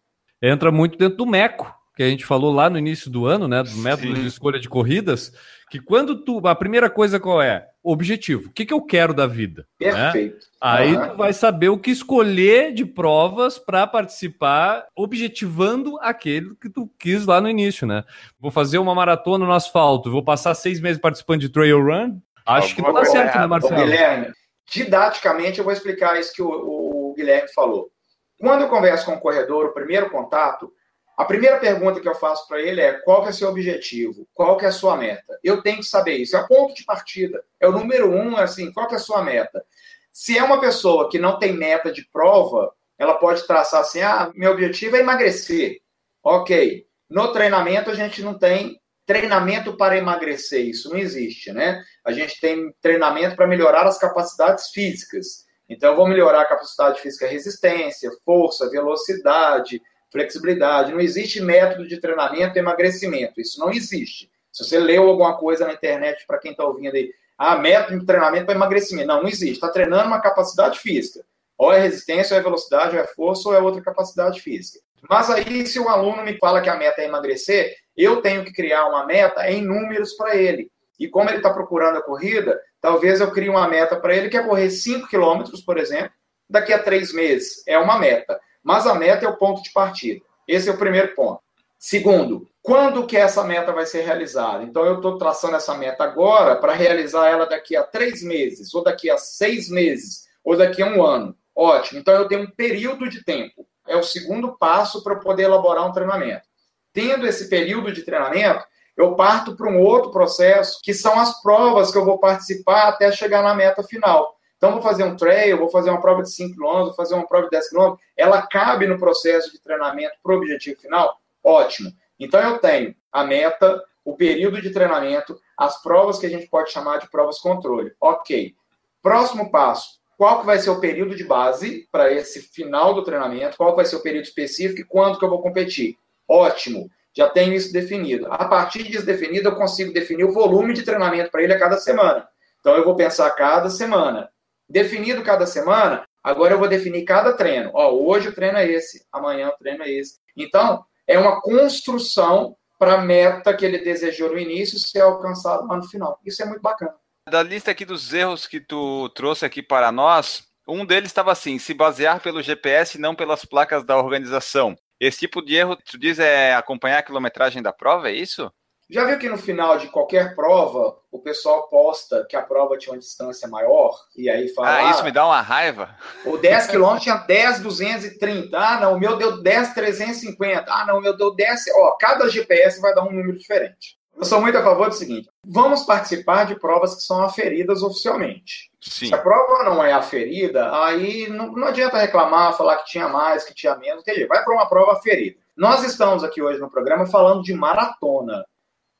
[0.41, 1.69] Entra muito dentro do MECO,
[2.01, 4.21] que a gente falou lá no início do ano, né, do método Sim.
[4.23, 5.31] de escolha de corridas,
[5.69, 7.67] que quando tu, a primeira coisa qual é?
[7.83, 8.47] Objetivo.
[8.47, 9.67] O que, que eu quero da vida?
[9.79, 9.91] Né?
[9.91, 10.35] Perfeito.
[10.35, 10.41] Né?
[10.59, 11.09] Aí uhum.
[11.09, 17.27] tu vai saber o que escolher de provas para participar, objetivando aquele que tu quis
[17.27, 18.03] lá no início, né?
[18.39, 22.19] Vou fazer uma maratona no asfalto, vou passar seis meses participando de trail run.
[22.47, 23.75] Acho que não dá certo, né, Marcelo?
[23.75, 24.33] Guilherme,
[24.71, 27.91] didaticamente eu vou explicar isso que o, o Guilherme falou.
[28.39, 30.73] Quando eu converso com o corredor, o primeiro contato,
[31.21, 34.27] a primeira pergunta que eu faço para ele é qual que é seu objetivo?
[34.33, 35.37] Qual que é a sua meta?
[35.43, 36.35] Eu tenho que saber isso.
[36.35, 37.43] É o ponto de partida.
[37.59, 39.63] É o número um, assim, qual que é a sua meta?
[40.11, 44.31] Se é uma pessoa que não tem meta de prova, ela pode traçar assim, ah,
[44.33, 45.79] meu objetivo é emagrecer.
[46.23, 46.87] Ok.
[47.07, 50.65] No treinamento, a gente não tem treinamento para emagrecer.
[50.65, 51.83] Isso não existe, né?
[52.03, 55.45] A gente tem treinamento para melhorar as capacidades físicas.
[55.69, 59.79] Então, eu vou melhorar a capacidade física, resistência, força, velocidade,
[60.11, 60.91] flexibilidade.
[60.91, 63.39] Não existe método de treinamento emagrecimento.
[63.39, 64.29] Isso não existe.
[64.51, 68.05] Se você leu alguma coisa na internet, para quem está ouvindo aí, ah, método de
[68.05, 69.07] treinamento para emagrecimento.
[69.07, 69.53] Não, não existe.
[69.53, 71.25] Está treinando uma capacidade física.
[71.57, 74.83] Ou é resistência, ou é velocidade, ou é força, ou é outra capacidade física.
[75.09, 78.53] Mas aí, se o aluno me fala que a meta é emagrecer, eu tenho que
[78.53, 80.69] criar uma meta em números para ele.
[80.99, 84.37] E como ele está procurando a corrida, talvez eu crie uma meta para ele que
[84.37, 86.11] é correr 5 quilômetros, por exemplo,
[86.47, 87.63] daqui a três meses.
[87.67, 88.39] É uma meta.
[88.63, 90.21] Mas a meta é o ponto de partida.
[90.47, 91.41] Esse é o primeiro ponto.
[91.77, 94.63] Segundo, quando que essa meta vai ser realizada?
[94.63, 98.83] Então, eu estou traçando essa meta agora para realizar ela daqui a três meses, ou
[98.83, 101.35] daqui a seis meses, ou daqui a um ano.
[101.55, 101.99] Ótimo.
[101.99, 103.65] Então, eu tenho um período de tempo.
[103.87, 106.47] É o segundo passo para poder elaborar um treinamento.
[106.93, 108.63] Tendo esse período de treinamento,
[108.95, 113.11] eu parto para um outro processo, que são as provas que eu vou participar até
[113.11, 114.35] chegar na meta final.
[114.61, 117.27] Então, vou fazer um trail, vou fazer uma prova de 5 km, vou fazer uma
[117.27, 117.95] prova de 10 km.
[118.15, 121.19] Ela cabe no processo de treinamento para o objetivo final?
[121.43, 121.91] Ótimo.
[122.19, 126.71] Então, eu tenho a meta, o período de treinamento, as provas que a gente pode
[126.71, 127.91] chamar de provas controle.
[127.99, 128.53] Ok.
[129.01, 129.99] Próximo passo.
[130.15, 133.57] Qual que vai ser o período de base para esse final do treinamento?
[133.57, 135.97] Qual vai ser o período específico e quando que eu vou competir?
[136.27, 136.87] Ótimo.
[137.15, 138.27] Já tenho isso definido.
[138.31, 141.77] A partir disso definido, eu consigo definir o volume de treinamento para ele a cada
[141.77, 142.27] semana.
[142.59, 144.29] Então, eu vou pensar cada semana
[144.71, 147.71] definido cada semana, agora eu vou definir cada treino.
[147.73, 150.19] Ó, hoje o treino é esse, amanhã o treino é esse.
[150.35, 155.77] Então, é uma construção para a meta que ele desejou no início ser alcançada lá
[155.77, 156.19] no final.
[156.25, 156.95] Isso é muito bacana.
[157.29, 161.59] Da lista aqui dos erros que tu trouxe aqui para nós, um deles estava assim:
[161.59, 164.75] se basear pelo GPS e não pelas placas da organização.
[164.99, 168.51] Esse tipo de erro, tu diz, é acompanhar a quilometragem da prova, é isso?
[168.91, 172.91] Já viu que no final de qualquer prova, o pessoal posta que a prova tinha
[172.91, 174.79] uma distância maior, e aí fala.
[174.79, 175.95] Ah, isso me dá uma raiva.
[176.25, 178.57] O 10 km tinha 10, 230.
[178.57, 180.65] Ah, não, o meu deu 10, 350.
[180.67, 181.61] Ah, não, o meu deu 10.
[181.73, 183.97] Ó, cada GPS vai dar um número diferente.
[184.13, 188.69] Eu sou muito a favor do seguinte: vamos participar de provas que são aferidas oficialmente.
[188.81, 189.07] Sim.
[189.07, 193.45] Se a prova não é aferida, aí não, não adianta reclamar, falar que tinha mais,
[193.45, 194.03] que tinha menos.
[194.27, 195.39] Vai para uma prova aferida.
[195.55, 198.43] Nós estamos aqui hoje no programa falando de maratona.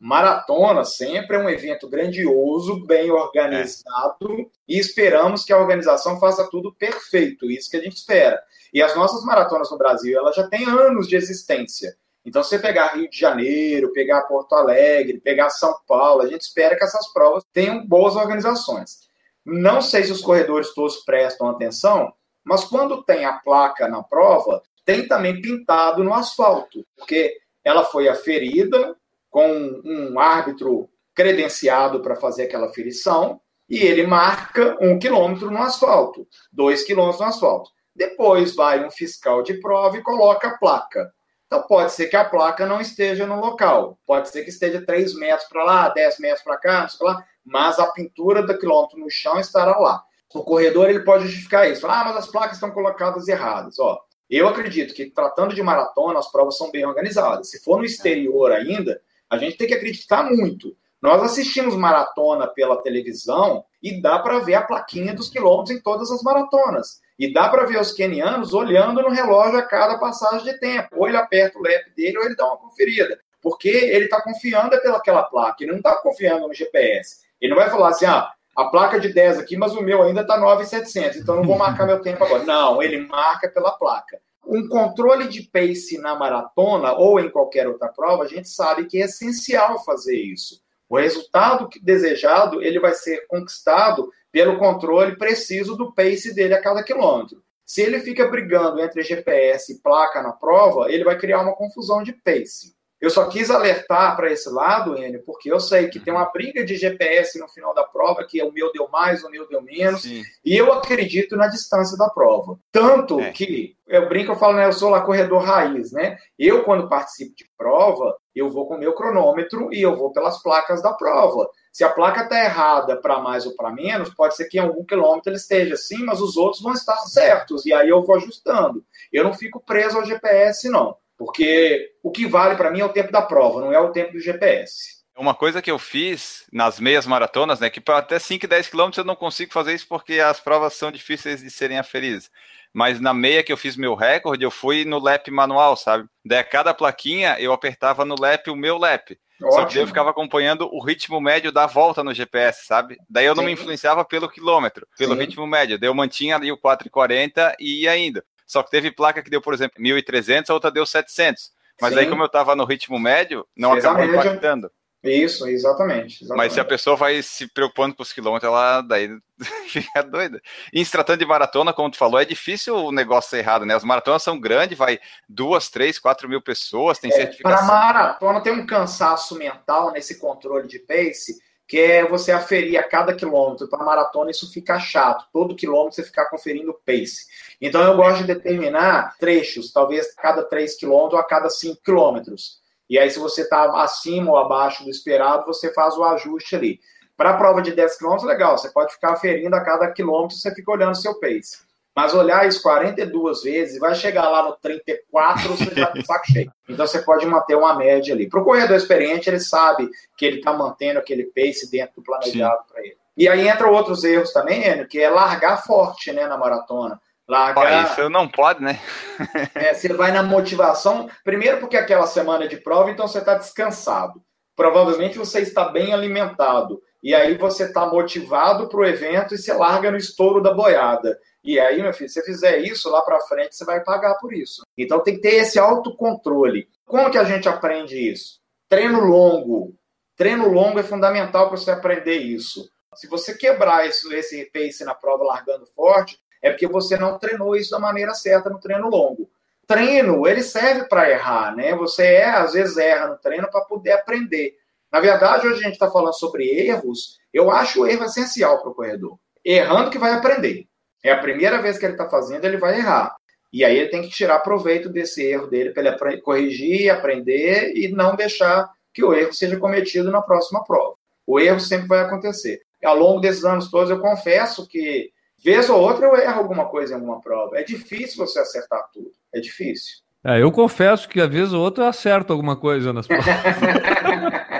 [0.04, 4.46] Maratona sempre é um evento grandioso, bem organizado, é.
[4.68, 8.42] e esperamos que a organização faça tudo perfeito, isso que a gente espera.
[8.74, 11.96] E as nossas maratonas no Brasil, elas já têm anos de existência.
[12.26, 16.76] Então, você pegar Rio de Janeiro, pegar Porto Alegre, pegar São Paulo, a gente espera
[16.76, 19.02] que essas provas tenham boas organizações.
[19.46, 22.12] Não sei se os corredores todos prestam atenção,
[22.44, 28.08] mas quando tem a placa na prova, tem também pintado no asfalto, porque ela foi
[28.08, 28.96] aferida,
[29.32, 36.28] com um árbitro credenciado para fazer aquela ferição, e ele marca um quilômetro no asfalto,
[36.52, 37.72] dois quilômetros no asfalto.
[37.96, 41.12] Depois vai um fiscal de prova e coloca a placa.
[41.48, 45.16] Então pode ser que a placa não esteja no local, pode ser que esteja 3
[45.16, 49.00] metros para lá, 10 metros para cá, não sei lá, mas a pintura do quilômetro
[49.00, 50.04] no chão estará lá.
[50.34, 51.86] O corredor ele pode justificar isso.
[51.88, 53.80] Ah, mas as placas estão colocadas erradas.
[53.80, 57.50] Ó, eu acredito que tratando de maratona, as provas são bem organizadas.
[57.50, 60.76] Se for no exterior ainda, a gente tem que acreditar muito.
[61.02, 66.12] Nós assistimos maratona pela televisão e dá para ver a plaquinha dos quilômetros em todas
[66.12, 67.00] as maratonas.
[67.18, 70.90] E dá para ver os quenianos olhando no relógio a cada passagem de tempo.
[70.98, 73.18] Ou ele aperta o lap dele ou ele dá uma conferida.
[73.42, 77.22] porque ele está confiando pelaquela placa, ele não está confiando no GPS.
[77.42, 80.22] Ele não vai falar assim, ah, a placa de 10 aqui, mas o meu ainda
[80.22, 82.44] está 9,700, então não vou marcar meu tempo agora.
[82.44, 84.20] Não, ele marca pela placa.
[84.54, 89.02] Um controle de pace na maratona ou em qualquer outra prova, a gente sabe que
[89.02, 90.62] é essencial fazer isso.
[90.90, 96.84] O resultado desejado ele vai ser conquistado pelo controle preciso do pace dele a cada
[96.84, 97.42] quilômetro.
[97.66, 102.04] Se ele fica brigando entre GPS e placa na prova, ele vai criar uma confusão
[102.04, 102.76] de pace.
[103.02, 106.64] Eu só quis alertar para esse lado, Enio, porque eu sei que tem uma briga
[106.64, 110.04] de GPS no final da prova, que o meu deu mais, o meu deu menos,
[110.04, 110.22] Sim.
[110.46, 112.60] e eu acredito na distância da prova.
[112.72, 113.32] Tanto é.
[113.32, 116.16] que, eu brinco, eu falo, né, eu sou lá corredor raiz, né?
[116.38, 120.42] Eu, quando participo de prova, eu vou com o meu cronômetro e eu vou pelas
[120.44, 121.50] placas da prova.
[121.74, 124.86] Se a placa está errada para mais ou para menos, pode ser que em algum
[124.86, 128.84] quilômetro ele esteja assim, mas os outros vão estar certos, e aí eu vou ajustando.
[129.12, 130.96] Eu não fico preso ao GPS, não.
[131.22, 134.14] Porque o que vale para mim é o tempo da prova, não é o tempo
[134.14, 135.02] do GPS.
[135.16, 138.70] Uma coisa que eu fiz nas meias maratonas, né, que para até 5 e 10
[138.70, 142.32] quilômetros eu não consigo fazer isso porque as provas são difíceis de serem aferíveis.
[142.74, 146.08] Mas na meia que eu fiz meu recorde, eu fui no lap manual, sabe?
[146.26, 149.16] Daí a cada plaquinha eu apertava no lap o meu lap.
[149.44, 149.52] Ótimo.
[149.52, 152.98] Só que eu ficava acompanhando o ritmo médio da volta no GPS, sabe?
[153.08, 153.48] Daí eu não Sim.
[153.48, 155.20] me influenciava pelo quilômetro, pelo Sim.
[155.20, 155.78] ritmo médio.
[155.78, 158.24] Daí eu mantinha ali o 4,40 e ia indo.
[158.52, 161.54] Só que teve placa que deu, por exemplo, 1.300, a outra deu 700.
[161.80, 162.00] Mas Sim.
[162.02, 164.70] aí, como eu estava no ritmo médio, não Fez acabou impactando.
[165.02, 169.10] Isso, exatamente, exatamente, Mas se a pessoa vai se preocupando com os quilômetros, ela daí
[169.70, 170.42] fica doida.
[170.74, 173.74] E se tratando de maratona, como tu falou, é difícil o negócio ser errado, né?
[173.74, 177.66] As maratonas são grandes, vai duas, três, quatro mil pessoas, tem é, certificação.
[177.66, 181.40] Para maratona tem um cansaço mental nesse controle de pace
[181.72, 183.66] que é você aferir a cada quilômetro.
[183.70, 185.26] Para maratona, isso fica chato.
[185.32, 187.28] Todo quilômetro você ficar conferindo o pace.
[187.62, 191.82] Então, eu gosto de determinar trechos, talvez a cada 3 quilômetros ou a cada 5
[191.82, 192.60] quilômetros.
[192.90, 196.78] E aí, se você está acima ou abaixo do esperado, você faz o ajuste ali.
[197.16, 200.54] Para a prova de 10 quilômetros, legal, você pode ficar aferindo a cada quilômetro, você
[200.54, 201.60] fica olhando o seu pace.
[201.96, 206.52] Mas olhar isso 42 vezes, vai chegar lá no 34, você já tá saco cheio.
[206.72, 208.30] Então você pode manter uma média ali.
[208.30, 212.64] Para o corredor experiente, ele sabe que ele está mantendo aquele pace dentro do planejado
[212.72, 212.96] para ele.
[213.18, 216.98] E aí entra outros erros também, Enio, que é largar forte né, na maratona.
[217.28, 217.92] Largar.
[217.92, 218.80] isso não pode, né?
[219.56, 223.36] é, você vai na motivação, primeiro porque é aquela semana de prova, então você está
[223.36, 224.22] descansado.
[224.56, 226.82] Provavelmente você está bem alimentado.
[227.02, 231.20] E aí você está motivado para o evento e você larga no estouro da boiada.
[231.44, 234.34] E aí, meu filho, se você fizer isso lá para frente, você vai pagar por
[234.34, 234.64] isso.
[234.78, 236.68] Então tem que ter esse autocontrole.
[236.86, 238.40] Como que a gente aprende isso?
[238.70, 239.76] Treino longo.
[240.16, 242.70] Treino longo é fundamental para você aprender isso.
[242.96, 247.56] Se você quebrar isso, esse pace na prova largando forte, é porque você não treinou
[247.56, 249.30] isso da maneira certa no treino longo.
[249.66, 251.74] Treino, ele serve para errar, né?
[251.76, 254.58] Você é, às vezes erra no treino para poder aprender.
[254.92, 257.18] Na verdade, hoje a gente está falando sobre erros.
[257.34, 259.18] Eu acho o erro essencial para o corredor.
[259.44, 260.66] Errando que vai aprender.
[261.04, 263.16] É a primeira vez que ele está fazendo, ele vai errar.
[263.52, 267.90] E aí ele tem que tirar proveito desse erro dele para ele corrigir, aprender e
[267.90, 270.96] não deixar que o erro seja cometido na próxima prova.
[271.26, 272.62] O erro sempre vai acontecer.
[272.84, 275.12] Ao longo desses anos todos, eu confesso que,
[275.44, 277.58] vez ou outra, eu erro alguma coisa em alguma prova.
[277.58, 279.12] É difícil você acertar tudo.
[279.34, 279.98] É difícil.
[280.24, 283.26] É, eu confesso que, às vezes ou outra, eu acerto alguma coisa nas provas.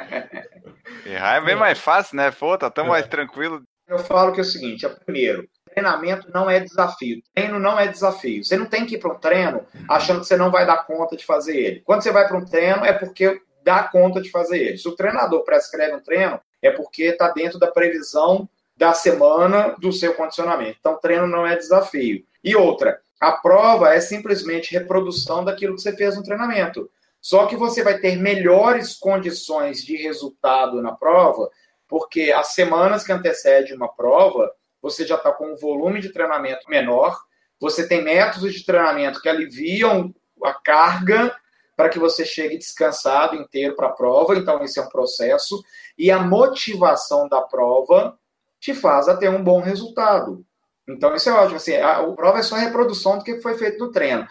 [1.12, 2.32] Errar é bem mais fácil, né?
[2.32, 2.90] Pô, tá tão é.
[2.90, 3.62] mais tranquilo.
[3.88, 7.22] Eu falo que é o seguinte: é primeiro, treinamento não é desafio.
[7.34, 8.44] Treino não é desafio.
[8.44, 11.18] Você não tem que ir para um treino achando que você não vai dar conta
[11.18, 11.82] de fazer ele.
[11.82, 14.78] Quando você vai para um treino, é porque dá conta de fazer ele.
[14.78, 18.48] Se o treinador prescreve um treino, é porque está dentro da previsão
[18.78, 20.78] da semana do seu condicionamento.
[20.80, 22.24] Então, treino não é desafio.
[22.44, 26.90] E outra, a prova é simplesmente reprodução daquilo que você fez no treinamento.
[27.22, 31.50] Só que você vai ter melhores condições de resultado na prova,
[31.88, 36.68] porque as semanas que antecedem uma prova, você já está com um volume de treinamento
[36.68, 37.16] menor,
[37.60, 40.12] você tem métodos de treinamento que aliviam
[40.44, 41.36] a carga
[41.78, 45.64] para que você chegue descansado inteiro para a prova, então esse é um processo,
[45.98, 48.18] e a motivação da prova
[48.60, 50.44] te faz a ter um bom resultado.
[50.88, 53.56] Então isso é ótimo, assim, a, a prova é só a reprodução do que foi
[53.58, 54.28] feito no treino.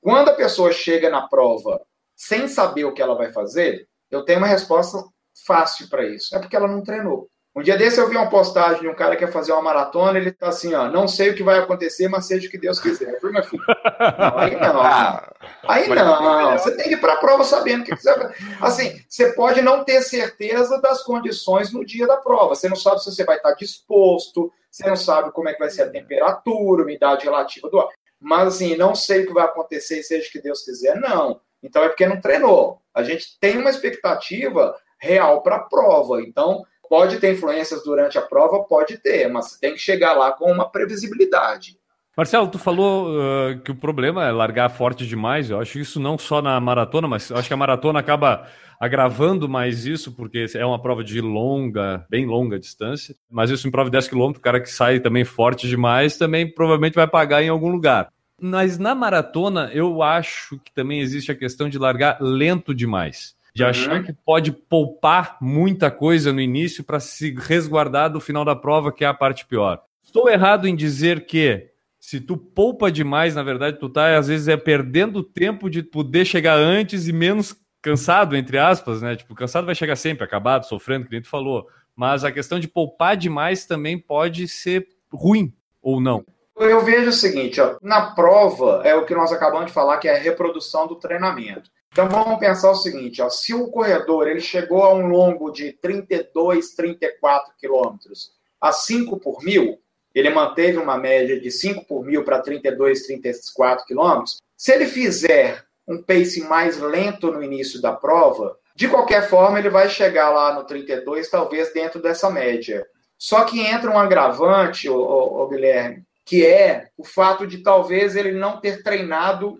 [0.00, 1.80] Quando a pessoa chega na prova
[2.22, 4.96] sem saber o que ela vai fazer, eu tenho uma resposta
[5.44, 6.36] fácil para isso.
[6.36, 7.28] É porque ela não treinou.
[7.54, 10.18] Um dia desse eu vi uma postagem de um cara que quer fazer uma maratona,
[10.18, 12.78] ele tá assim, ó, não sei o que vai acontecer, mas seja o que Deus
[12.78, 13.18] quiser.
[13.20, 14.80] Eu meu filho, não, aí não.
[14.82, 15.32] Ah,
[15.64, 18.36] aí não, você tem que ir para a prova sabendo o que quiser.
[18.60, 22.54] Assim, você pode não ter certeza das condições no dia da prova.
[22.54, 25.70] Você não sabe se você vai estar disposto, você não sabe como é que vai
[25.70, 27.88] ser a temperatura, umidade relativa do ar.
[28.20, 31.40] Mas assim, não sei o que vai acontecer, seja o que Deus quiser, não.
[31.62, 32.80] Então é porque não treinou.
[32.94, 36.22] A gente tem uma expectativa real para a prova.
[36.22, 40.50] Então, pode ter influências durante a prova, pode ter, mas tem que chegar lá com
[40.50, 41.76] uma previsibilidade.
[42.14, 45.48] Marcelo, tu falou uh, que o problema é largar forte demais.
[45.48, 48.46] Eu acho isso não só na maratona, mas eu acho que a maratona acaba
[48.78, 53.14] agravando mais isso, porque é uma prova de longa, bem longa distância.
[53.30, 56.52] Mas isso em prova de 10 km, o cara que sai também forte demais, também
[56.52, 58.10] provavelmente vai pagar em algum lugar.
[58.44, 63.36] Mas na maratona, eu acho que também existe a questão de largar lento demais.
[63.54, 63.68] De uhum.
[63.68, 68.90] achar que pode poupar muita coisa no início para se resguardar do final da prova,
[68.90, 69.80] que é a parte pior.
[70.02, 71.68] Estou errado em dizer que
[72.00, 76.24] se tu poupa demais, na verdade, tu tá às vezes é perdendo tempo de poder
[76.24, 79.14] chegar antes e menos cansado, entre aspas, né?
[79.14, 81.68] Tipo, cansado vai chegar sempre, acabado, sofrendo, que nem tu falou.
[81.94, 86.24] Mas a questão de poupar demais também pode ser ruim, ou não?
[86.64, 90.08] Eu vejo o seguinte, ó, na prova é o que nós acabamos de falar, que
[90.08, 91.70] é a reprodução do treinamento.
[91.90, 95.72] Então vamos pensar o seguinte, ó, se o corredor ele chegou a um longo de
[95.72, 99.78] 32, 34 quilômetros a 5 por mil,
[100.14, 104.38] ele manteve uma média de 5 por mil para 32, 34 quilômetros.
[104.56, 109.68] Se ele fizer um pace mais lento no início da prova, de qualquer forma ele
[109.68, 112.86] vai chegar lá no 32, talvez dentro dessa média.
[113.18, 118.60] Só que entra um agravante, ô Guilherme, que é o fato de talvez ele não
[118.60, 119.58] ter treinado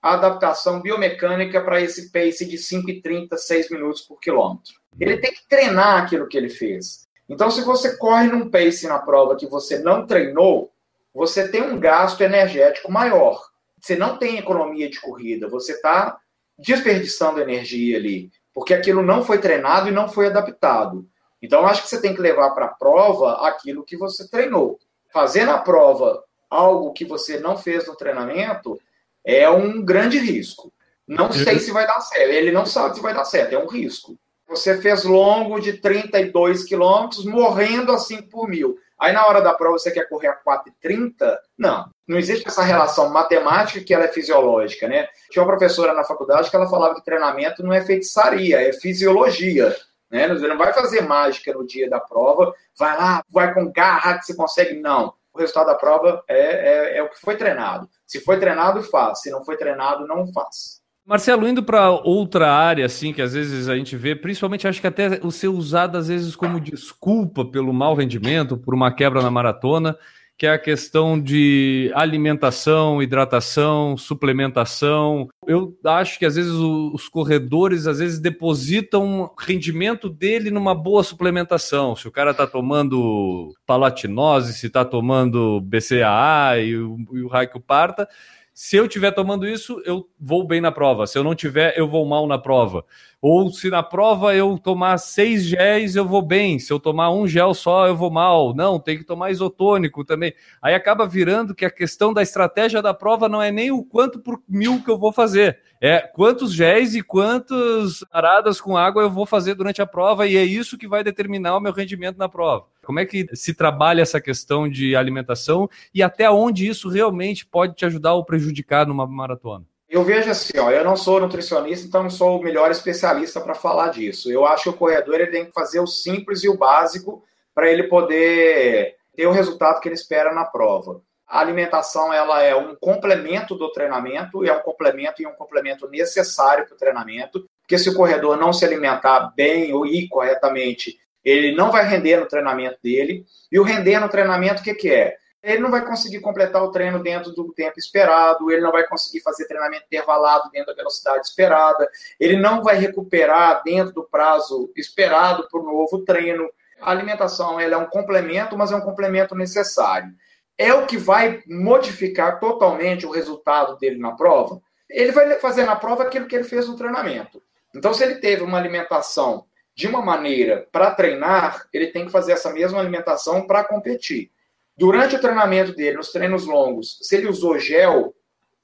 [0.00, 4.74] a adaptação biomecânica para esse pace de 5,30, 6 minutos por quilômetro.
[4.98, 7.06] Ele tem que treinar aquilo que ele fez.
[7.28, 10.72] Então, se você corre num pace na prova que você não treinou,
[11.14, 13.40] você tem um gasto energético maior.
[13.80, 16.18] Você não tem economia de corrida, você está
[16.58, 21.06] desperdiçando energia ali, porque aquilo não foi treinado e não foi adaptado.
[21.40, 24.78] Então, acho que você tem que levar para a prova aquilo que você treinou.
[25.12, 28.80] Fazer na prova algo que você não fez no treinamento
[29.24, 30.72] é um grande risco.
[31.06, 32.30] Não sei se vai dar certo.
[32.30, 34.16] Ele não sabe se vai dar certo, é um risco.
[34.48, 38.76] Você fez longo de 32 quilômetros, morrendo a 5 por mil.
[38.98, 41.36] Aí na hora da prova você quer correr a 4,30?
[41.58, 41.90] Não.
[42.06, 45.08] Não existe essa relação matemática que ela é fisiológica, né?
[45.30, 49.74] Tinha uma professora na faculdade que ela falava que treinamento não é feitiçaria, é fisiologia.
[50.12, 50.28] Né?
[50.28, 54.26] Você não vai fazer mágica no dia da prova, vai lá, vai com garra que
[54.26, 54.78] você consegue.
[54.78, 55.14] Não.
[55.32, 57.88] O resultado da prova é, é, é o que foi treinado.
[58.06, 59.22] Se foi treinado, faz.
[59.22, 60.82] Se não foi treinado, não faz.
[61.04, 64.86] Marcelo, indo para outra área, assim, que às vezes a gente vê, principalmente acho que
[64.86, 69.30] até o ser usado às vezes como desculpa pelo mau rendimento, por uma quebra na
[69.30, 69.98] maratona,
[70.42, 75.28] que é a questão de alimentação, hidratação, suplementação.
[75.46, 81.94] Eu acho que às vezes os corredores às vezes depositam rendimento dele numa boa suplementação.
[81.94, 88.08] Se o cara está tomando palatinose, se está tomando BCAA e o, e o parta,
[88.54, 91.06] se eu estiver tomando isso, eu vou bem na prova.
[91.06, 92.84] Se eu não tiver, eu vou mal na prova.
[93.20, 96.58] Ou se na prova eu tomar seis géis, eu vou bem.
[96.58, 98.54] Se eu tomar um gel só, eu vou mal.
[98.54, 100.34] Não, tem que tomar isotônico também.
[100.60, 104.18] Aí acaba virando que a questão da estratégia da prova não é nem o quanto
[104.18, 105.58] por mil que eu vou fazer.
[105.80, 110.26] É quantos géis e quantas paradas com água eu vou fazer durante a prova.
[110.26, 112.66] E é isso que vai determinar o meu rendimento na prova.
[112.84, 117.74] Como é que se trabalha essa questão de alimentação e até onde isso realmente pode
[117.74, 119.64] te ajudar ou prejudicar numa maratona?
[119.88, 123.54] Eu vejo assim, ó, eu não sou nutricionista, então não sou o melhor especialista para
[123.54, 124.32] falar disso.
[124.32, 127.22] Eu acho que o corredor ele tem que fazer o simples e o básico
[127.54, 131.02] para ele poder ter o resultado que ele espera na prova.
[131.28, 136.66] A alimentação ela é um complemento do treinamento, é um complemento e um complemento necessário
[136.66, 141.54] para o treinamento, porque se o corredor não se alimentar bem ou ir corretamente, ele
[141.54, 143.24] não vai render no treinamento dele.
[143.50, 145.16] E o render no treinamento, o que, que é?
[145.42, 149.20] Ele não vai conseguir completar o treino dentro do tempo esperado, ele não vai conseguir
[149.20, 155.48] fazer treinamento intervalado dentro da velocidade esperada, ele não vai recuperar dentro do prazo esperado
[155.50, 156.48] para o novo treino.
[156.80, 160.12] A alimentação ela é um complemento, mas é um complemento necessário.
[160.56, 164.60] É o que vai modificar totalmente o resultado dele na prova?
[164.88, 167.42] Ele vai fazer na prova aquilo que ele fez no treinamento.
[167.74, 172.32] Então, se ele teve uma alimentação de uma maneira para treinar, ele tem que fazer
[172.32, 174.30] essa mesma alimentação para competir.
[174.76, 178.14] Durante o treinamento dele, nos treinos longos, se ele usou gel,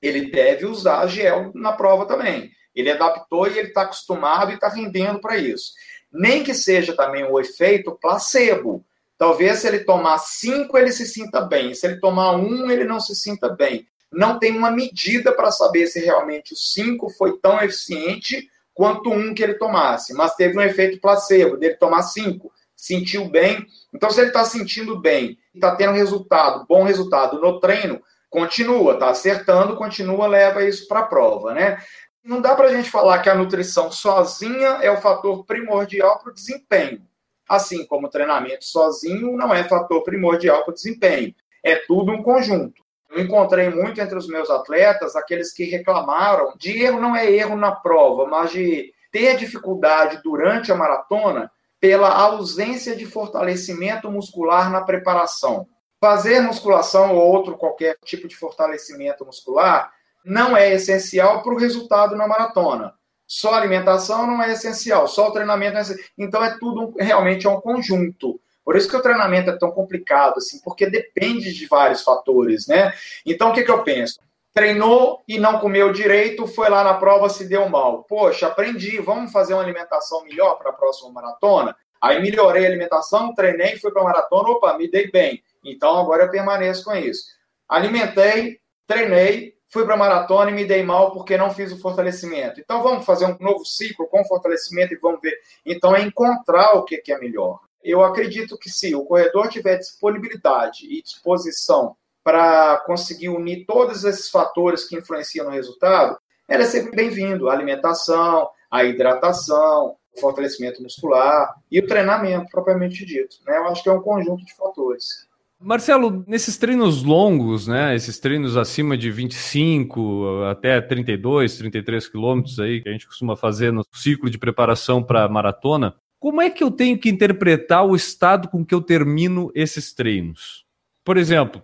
[0.01, 2.51] ele deve usar gel na prova também.
[2.75, 5.73] Ele adaptou e ele está acostumado e está rendendo para isso.
[6.13, 8.85] Nem que seja também o efeito placebo.
[9.17, 11.75] Talvez se ele tomar cinco, ele se sinta bem.
[11.75, 13.87] Se ele tomar um, ele não se sinta bem.
[14.11, 18.49] Não tem uma medida para saber se realmente o cinco foi tão eficiente
[18.79, 23.67] quanto um que ele tomasse, mas teve um efeito placebo, dele tomar cinco, sentiu bem.
[23.93, 28.01] Então, se ele está sentindo bem, está tendo resultado, bom resultado no treino,
[28.31, 31.83] continua, está acertando, continua, leva isso para a prova, né?
[32.23, 36.31] Não dá para a gente falar que a nutrição sozinha é o fator primordial para
[36.31, 37.03] o desempenho.
[37.49, 41.35] Assim como o treinamento sozinho não é fator primordial para o desempenho.
[41.65, 42.81] É tudo um conjunto.
[43.11, 47.57] Eu encontrei muito entre os meus atletas aqueles que reclamaram de erro, não é erro
[47.57, 51.51] na prova, mas de ter dificuldade durante a maratona
[51.81, 55.67] pela ausência de fortalecimento muscular na preparação.
[56.01, 59.93] Fazer musculação ou outro qualquer tipo de fortalecimento muscular
[60.25, 62.95] não é essencial para o resultado na maratona.
[63.27, 66.09] Só alimentação não é essencial, só o treinamento é essencial.
[66.19, 68.41] Então é tudo realmente é um conjunto.
[68.69, 72.93] Por isso que o treinamento é tão complicado, assim, porque depende de vários fatores, né?
[73.25, 74.21] Então o que, que eu penso?
[74.53, 78.05] Treinou e não comeu direito, foi lá na prova, se deu mal.
[78.05, 81.75] Poxa, aprendi, vamos fazer uma alimentação melhor para a próxima maratona?
[81.99, 85.43] Aí melhorei a alimentação, treinei, fui para a maratona, opa, me dei bem.
[85.65, 87.25] Então agora eu permaneço com isso.
[87.67, 92.61] Alimentei, treinei, fui para a maratona e me dei mal porque não fiz o fortalecimento.
[92.61, 95.39] Então vamos fazer um novo ciclo com fortalecimento e vamos ver.
[95.65, 97.67] Então é encontrar o que é melhor.
[97.83, 104.29] Eu acredito que se o corredor tiver disponibilidade e disposição para conseguir unir todos esses
[104.29, 106.19] fatores que influenciam no resultado,
[106.49, 107.49] ele é sempre bem-vindo.
[107.49, 113.37] A alimentação, a hidratação, o fortalecimento muscular e o treinamento propriamente dito.
[113.47, 113.57] Né?
[113.57, 115.29] Eu acho que é um conjunto de fatores.
[115.61, 122.81] Marcelo, nesses treinos longos, né, esses treinos acima de 25 até 32, 33 quilômetros aí
[122.81, 126.71] que a gente costuma fazer no ciclo de preparação para maratona, como é que eu
[126.71, 130.65] tenho que interpretar o estado com que eu termino esses treinos?
[131.05, 131.63] Por exemplo,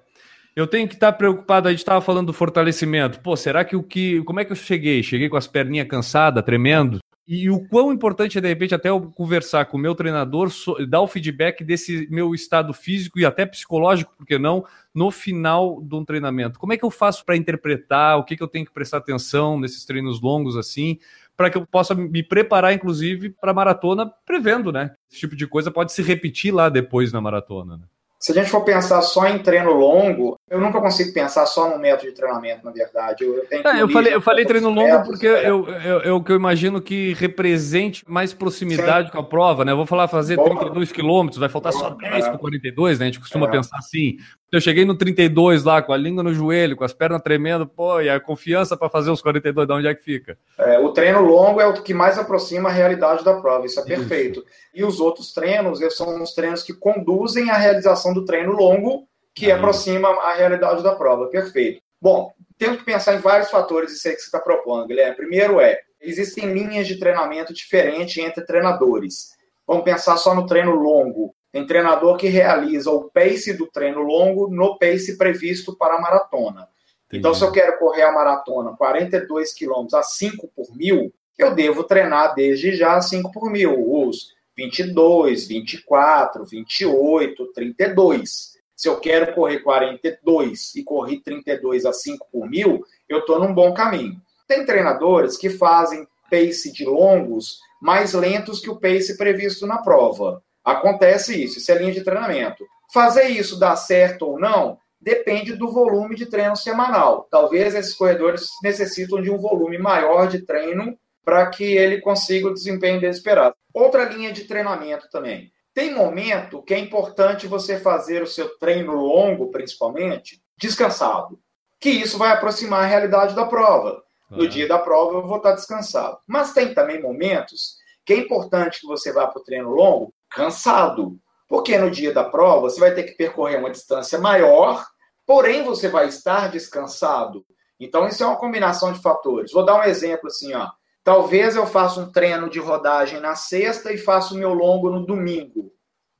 [0.54, 3.20] eu tenho que estar preocupado, a gente estava falando do fortalecimento.
[3.20, 4.22] Pô, será que o que.
[4.22, 5.02] Como é que eu cheguei?
[5.02, 7.00] Cheguei com as perninhas cansadas, tremendo?
[7.26, 10.52] E o quão importante é, de repente, até eu conversar com o meu treinador,
[10.86, 14.62] dar o feedback desse meu estado físico e até psicológico, porque não,
[14.94, 16.58] no final de um treinamento.
[16.58, 18.18] Como é que eu faço para interpretar?
[18.18, 20.98] O que, que eu tenho que prestar atenção nesses treinos longos assim?
[21.36, 24.92] Para que eu possa me preparar, inclusive, para a maratona, prevendo, né?
[25.10, 27.76] Esse tipo de coisa pode se repetir lá depois na maratona.
[27.76, 27.84] Né?
[28.20, 31.78] Se a gente for pensar só em treino longo, eu nunca consigo pensar só no
[31.78, 33.24] método de treinamento, na verdade.
[33.24, 35.48] Eu, eu, é, eu falei, eu falei treino longo métodos, porque é.
[35.48, 39.12] eu, eu, eu, que eu imagino que represente mais proximidade Sim.
[39.12, 39.72] com a prova, né?
[39.72, 40.50] Eu vou falar fazer Boa.
[40.50, 41.84] 32 quilômetros, vai faltar Boa.
[41.84, 42.28] só 10 é.
[42.28, 43.06] para 42, né?
[43.06, 43.50] A gente costuma é.
[43.50, 44.18] pensar assim.
[44.52, 48.00] Eu cheguei no 32 lá, com a língua no joelho, com as pernas tremendo, pô,
[48.00, 50.38] e a confiança para fazer os 42, de onde é que fica?
[50.58, 53.84] É, o treino longo é o que mais aproxima a realidade da prova, isso é
[53.84, 54.40] perfeito.
[54.40, 54.48] Isso.
[54.74, 59.08] E os outros treinos, eles são os treinos que conduzem à realização do treino longo,
[59.34, 61.82] que aproxima a realidade da prova, perfeito.
[62.00, 65.16] Bom, temos que pensar em vários fatores isso aí que você está propondo, Guilherme.
[65.16, 69.32] Primeiro é, existem linhas de treinamento diferentes entre treinadores.
[69.66, 71.34] Vamos pensar só no treino longo.
[71.50, 76.68] Tem treinador que realiza o pace do treino longo no pace previsto para a maratona.
[77.06, 77.18] Entendi.
[77.20, 81.84] Então, se eu quero correr a maratona 42 quilômetros a 5 por mil, eu devo
[81.84, 88.53] treinar desde já 5 por mil, os 22, 24, 28, 32.
[88.76, 93.54] Se eu quero correr 42 e correr 32 a 5 por mil, eu estou num
[93.54, 94.20] bom caminho.
[94.48, 100.42] Tem treinadores que fazem pace de longos mais lentos que o pace previsto na prova.
[100.64, 102.64] Acontece isso, isso é linha de treinamento.
[102.92, 107.28] Fazer isso dar certo ou não depende do volume de treino semanal.
[107.30, 112.54] Talvez esses corredores necessitam de um volume maior de treino para que ele consiga o
[112.54, 113.54] desempenho desesperado.
[113.72, 115.52] Outra linha de treinamento também.
[115.74, 121.40] Tem momento que é importante você fazer o seu treino longo, principalmente, descansado.
[121.80, 124.02] Que isso vai aproximar a realidade da prova.
[124.30, 126.18] No dia da prova eu vou estar descansado.
[126.26, 131.18] Mas tem também momentos que é importante que você vá para o treino longo cansado.
[131.48, 134.84] Porque no dia da prova você vai ter que percorrer uma distância maior,
[135.26, 137.44] porém você vai estar descansado.
[137.78, 139.52] Então isso é uma combinação de fatores.
[139.52, 140.68] Vou dar um exemplo assim, ó.
[141.04, 145.04] Talvez eu faça um treino de rodagem na sexta e faça o meu longo no
[145.04, 145.70] domingo.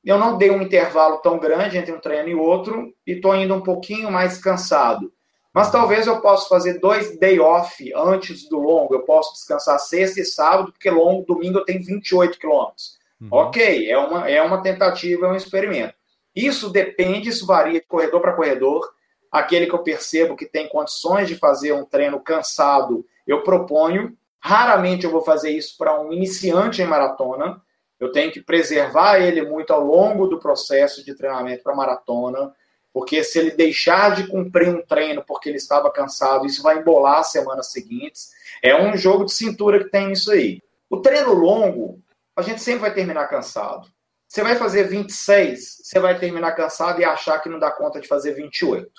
[0.05, 3.55] Eu não dei um intervalo tão grande entre um treino e outro e estou indo
[3.55, 5.11] um pouquinho mais cansado.
[5.55, 8.95] Mas talvez eu possa fazer dois day off antes do longo.
[8.95, 12.99] Eu posso descansar sexta e sábado, porque longo, domingo eu tenho 28 quilômetros.
[13.21, 13.29] Uhum.
[13.31, 15.95] Ok, é uma, é uma tentativa, é um experimento.
[16.35, 18.93] Isso depende, isso varia de corredor para corredor.
[19.33, 24.15] Aquele que eu percebo que tem condições de fazer um treino cansado, eu proponho.
[24.45, 27.63] Raramente eu vou fazer isso para um iniciante em maratona.
[27.99, 32.53] Eu tenho que preservar ele muito ao longo do processo de treinamento para maratona,
[32.93, 37.21] porque se ele deixar de cumprir um treino porque ele estava cansado, isso vai embolar
[37.21, 38.33] as semanas seguintes.
[38.63, 40.61] É um jogo de cintura que tem isso aí.
[40.91, 42.03] O treino longo,
[42.37, 43.89] a gente sempre vai terminar cansado.
[44.29, 48.07] Você vai fazer 26, você vai terminar cansado e achar que não dá conta de
[48.07, 48.91] fazer 28.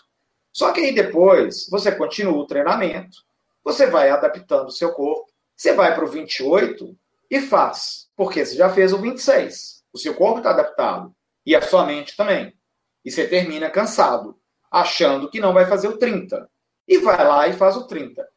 [0.52, 3.18] Só que aí depois você continua o treinamento,
[3.64, 6.96] você vai adaptando o seu corpo, você vai para o 28
[7.30, 9.84] e faz, porque você já fez o 26.
[9.94, 12.54] O seu corpo está adaptado e a sua mente também.
[13.04, 14.38] E você termina cansado,
[14.70, 16.50] achando que não vai fazer o 30.
[16.88, 18.28] E vai lá e faz o 30.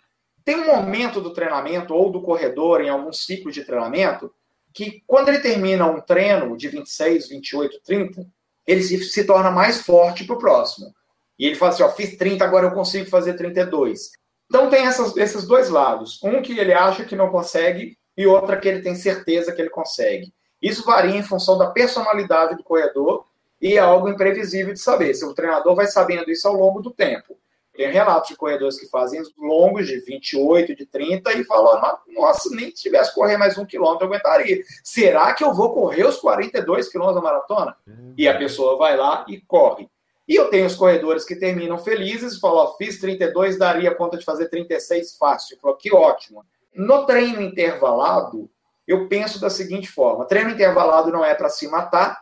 [0.45, 4.33] Tem um momento do treinamento ou do corredor em algum ciclo de treinamento
[4.73, 8.27] que quando ele termina um treino de 26, 28, 30,
[8.67, 10.95] ele se, se torna mais forte para o próximo.
[11.39, 14.13] E ele fala assim: ó, fiz 30, agora eu consigo fazer 32.
[14.49, 16.21] Então tem essas, esses dois lados.
[16.23, 19.71] Um que ele acha que não consegue e outra que ele tem certeza que ele
[19.71, 20.33] consegue.
[20.61, 23.25] Isso varia em função da personalidade do corredor
[23.61, 25.15] e é algo imprevisível de saber.
[25.15, 27.37] Se o treinador vai sabendo isso ao longo do tempo.
[27.79, 32.71] Tem relatos de corredores que fazem longos de 28, de 30 e falam: nossa, nem
[32.71, 34.65] se tivesse correr mais um quilômetro eu aguentaria.
[34.83, 37.77] Será que eu vou correr os 42 quilômetros da maratona?
[38.17, 39.89] E a pessoa vai lá e corre.
[40.29, 44.25] E eu tenho os corredores que terminam felizes e falam: fiz 32, daria conta de
[44.25, 45.59] fazer 36 fácil.
[45.61, 46.45] Falou: que ótimo.
[46.75, 48.51] No treino intervalado,
[48.87, 52.21] eu penso da seguinte forma: treino intervalado não é para se matar,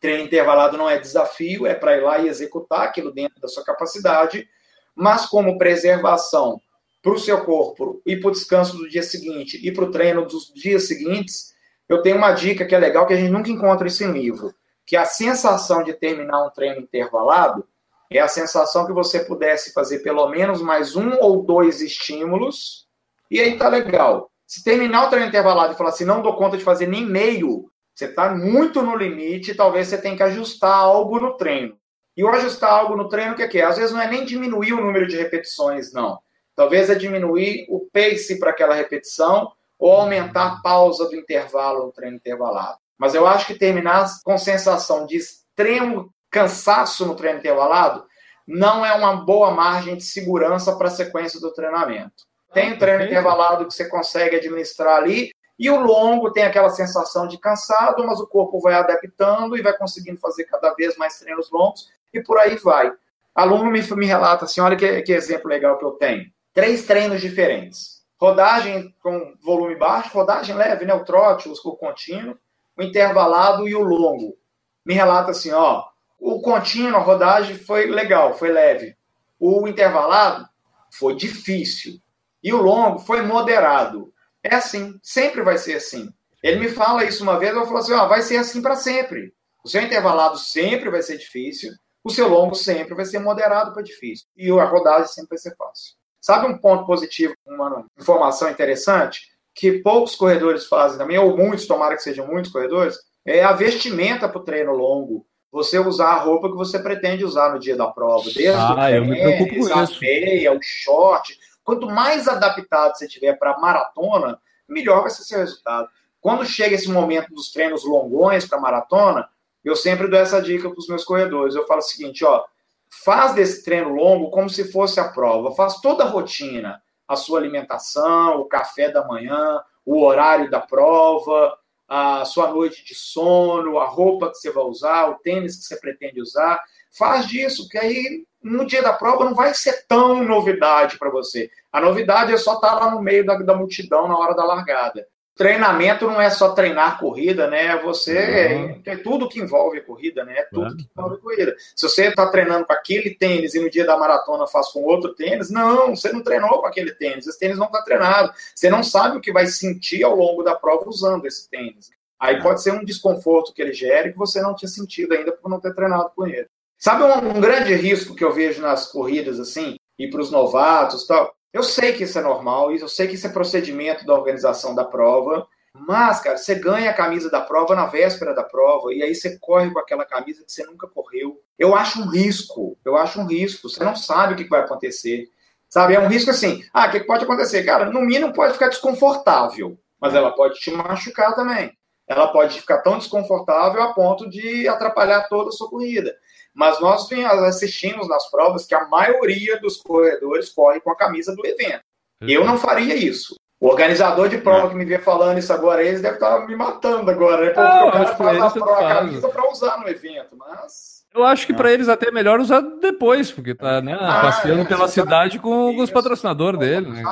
[0.00, 3.62] treino intervalado não é desafio, é para ir lá e executar aquilo dentro da sua
[3.62, 4.48] capacidade
[4.96, 6.58] mas como preservação
[7.02, 10.26] para o seu corpo e para o descanso do dia seguinte e para o treino
[10.26, 11.54] dos dias seguintes,
[11.86, 14.52] eu tenho uma dica que é legal que a gente nunca encontra isso em livro,
[14.86, 17.66] que a sensação de terminar um treino intervalado
[18.10, 22.86] é a sensação que você pudesse fazer pelo menos mais um ou dois estímulos,
[23.28, 24.30] e aí tá legal.
[24.46, 27.68] Se terminar o treino intervalado e falar assim, não dou conta de fazer nem meio,
[27.92, 31.76] você está muito no limite, talvez você tenha que ajustar algo no treino.
[32.16, 33.64] E o ajustar algo no treino, o que é que é?
[33.64, 36.18] Às vezes não é nem diminuir o número de repetições, não.
[36.54, 41.92] Talvez é diminuir o pace para aquela repetição ou aumentar a pausa do intervalo no
[41.92, 42.78] treino intervalado.
[42.98, 48.04] Mas eu acho que terminar com sensação de extremo cansaço no treino intervalado
[48.46, 52.24] não é uma boa margem de segurança para a sequência do treinamento.
[52.52, 57.26] Tem o treino intervalado que você consegue administrar ali, e o longo tem aquela sensação
[57.26, 61.50] de cansado, mas o corpo vai adaptando e vai conseguindo fazer cada vez mais treinos
[61.50, 62.92] longos e por aí vai.
[63.34, 66.30] Aluno me, me relata assim: olha que, que exemplo legal que eu tenho.
[66.52, 68.02] Três treinos diferentes.
[68.18, 70.94] Rodagem com volume baixo, rodagem leve, né?
[70.94, 72.38] O trote, o contínuo,
[72.76, 74.36] o intervalado e o longo.
[74.84, 75.84] Me relata assim: ó,
[76.18, 78.96] o contínuo, a rodagem foi legal, foi leve.
[79.38, 80.48] O intervalado
[80.92, 82.00] foi difícil.
[82.42, 84.12] E o longo foi moderado.
[84.42, 86.08] É assim, sempre vai ser assim.
[86.42, 89.34] Ele me fala isso uma vez, eu falo assim: ó, vai ser assim para sempre.
[89.64, 91.72] O seu intervalado sempre vai ser difícil,
[92.04, 94.26] o seu longo sempre vai ser moderado para difícil.
[94.36, 95.94] E a rodagem sempre vai ser fácil.
[96.20, 101.96] Sabe um ponto positivo, uma informação interessante, que poucos corredores fazem também, ou muitos, tomara
[101.96, 105.26] que sejam muitos corredores, é a vestimenta para o treino longo.
[105.50, 108.24] Você usar a roupa que você pretende usar no dia da prova.
[108.24, 109.96] Desde ah, o tênis, eu me preocupo com isso.
[109.96, 111.38] a meia, o short.
[111.64, 114.38] Quanto mais adaptado você tiver para maratona,
[114.68, 115.88] melhor vai ser seu resultado.
[116.20, 119.26] Quando chega esse momento dos treinos longões para maratona,
[119.64, 121.54] eu sempre dou essa dica para os meus corredores.
[121.54, 122.44] Eu falo o seguinte, ó,
[122.90, 125.52] faz desse treino longo como se fosse a prova.
[125.52, 131.56] Faz toda a rotina, a sua alimentação, o café da manhã, o horário da prova,
[131.88, 135.76] a sua noite de sono, a roupa que você vai usar, o tênis que você
[135.76, 136.60] pretende usar.
[136.90, 141.50] Faz disso, que aí no dia da prova não vai ser tão novidade para você.
[141.72, 144.44] A novidade é só estar tá lá no meio da, da multidão na hora da
[144.44, 145.06] largada
[145.36, 147.76] treinamento não é só treinar corrida, né?
[147.82, 148.82] Você uhum.
[148.84, 150.38] é, tudo que envolve a corrida, né?
[150.38, 150.76] É tudo uhum.
[150.76, 151.56] que envolve a corrida.
[151.74, 155.14] Se você está treinando com aquele tênis e no dia da maratona faz com outro
[155.14, 157.26] tênis, não, você não treinou com aquele tênis.
[157.26, 158.32] Esse tênis não está treinado.
[158.54, 161.90] Você não sabe o que vai sentir ao longo da prova usando esse tênis.
[162.18, 165.50] Aí pode ser um desconforto que ele gere que você não tinha sentido ainda por
[165.50, 166.48] não ter treinado com ele.
[166.78, 171.06] Sabe um, um grande risco que eu vejo nas corridas assim e para os novatos,
[171.06, 171.34] tal?
[171.56, 174.84] Eu sei que isso é normal, eu sei que isso é procedimento da organização da
[174.84, 179.14] prova, mas, cara, você ganha a camisa da prova na véspera da prova e aí
[179.14, 181.40] você corre com aquela camisa que você nunca correu.
[181.58, 183.70] Eu acho um risco, eu acho um risco.
[183.70, 185.30] Você não sabe o que vai acontecer.
[185.66, 186.62] Sabe, é um risco assim.
[186.74, 187.64] Ah, o que pode acontecer?
[187.64, 191.72] Cara, no mínimo pode ficar desconfortável, mas ela pode te machucar também.
[192.06, 196.14] Ela pode ficar tão desconfortável a ponto de atrapalhar toda a sua corrida.
[196.56, 197.06] Mas nós
[197.44, 201.82] assistimos nas provas que a maioria dos corredores corre com a camisa do evento.
[202.22, 203.36] Eu não faria isso.
[203.60, 204.70] O organizador de prova é.
[204.70, 207.50] que me vê falando isso agora, eles devem estar me matando agora, né?
[207.50, 211.04] Porque não, o cara faz a, prova, a camisa para usar no evento, mas...
[211.14, 214.62] Eu acho que para eles até é melhor usar depois, porque tá né, ah, passeando
[214.62, 216.90] é, pela cidade com os patrocinadores dele.
[216.90, 217.02] Né?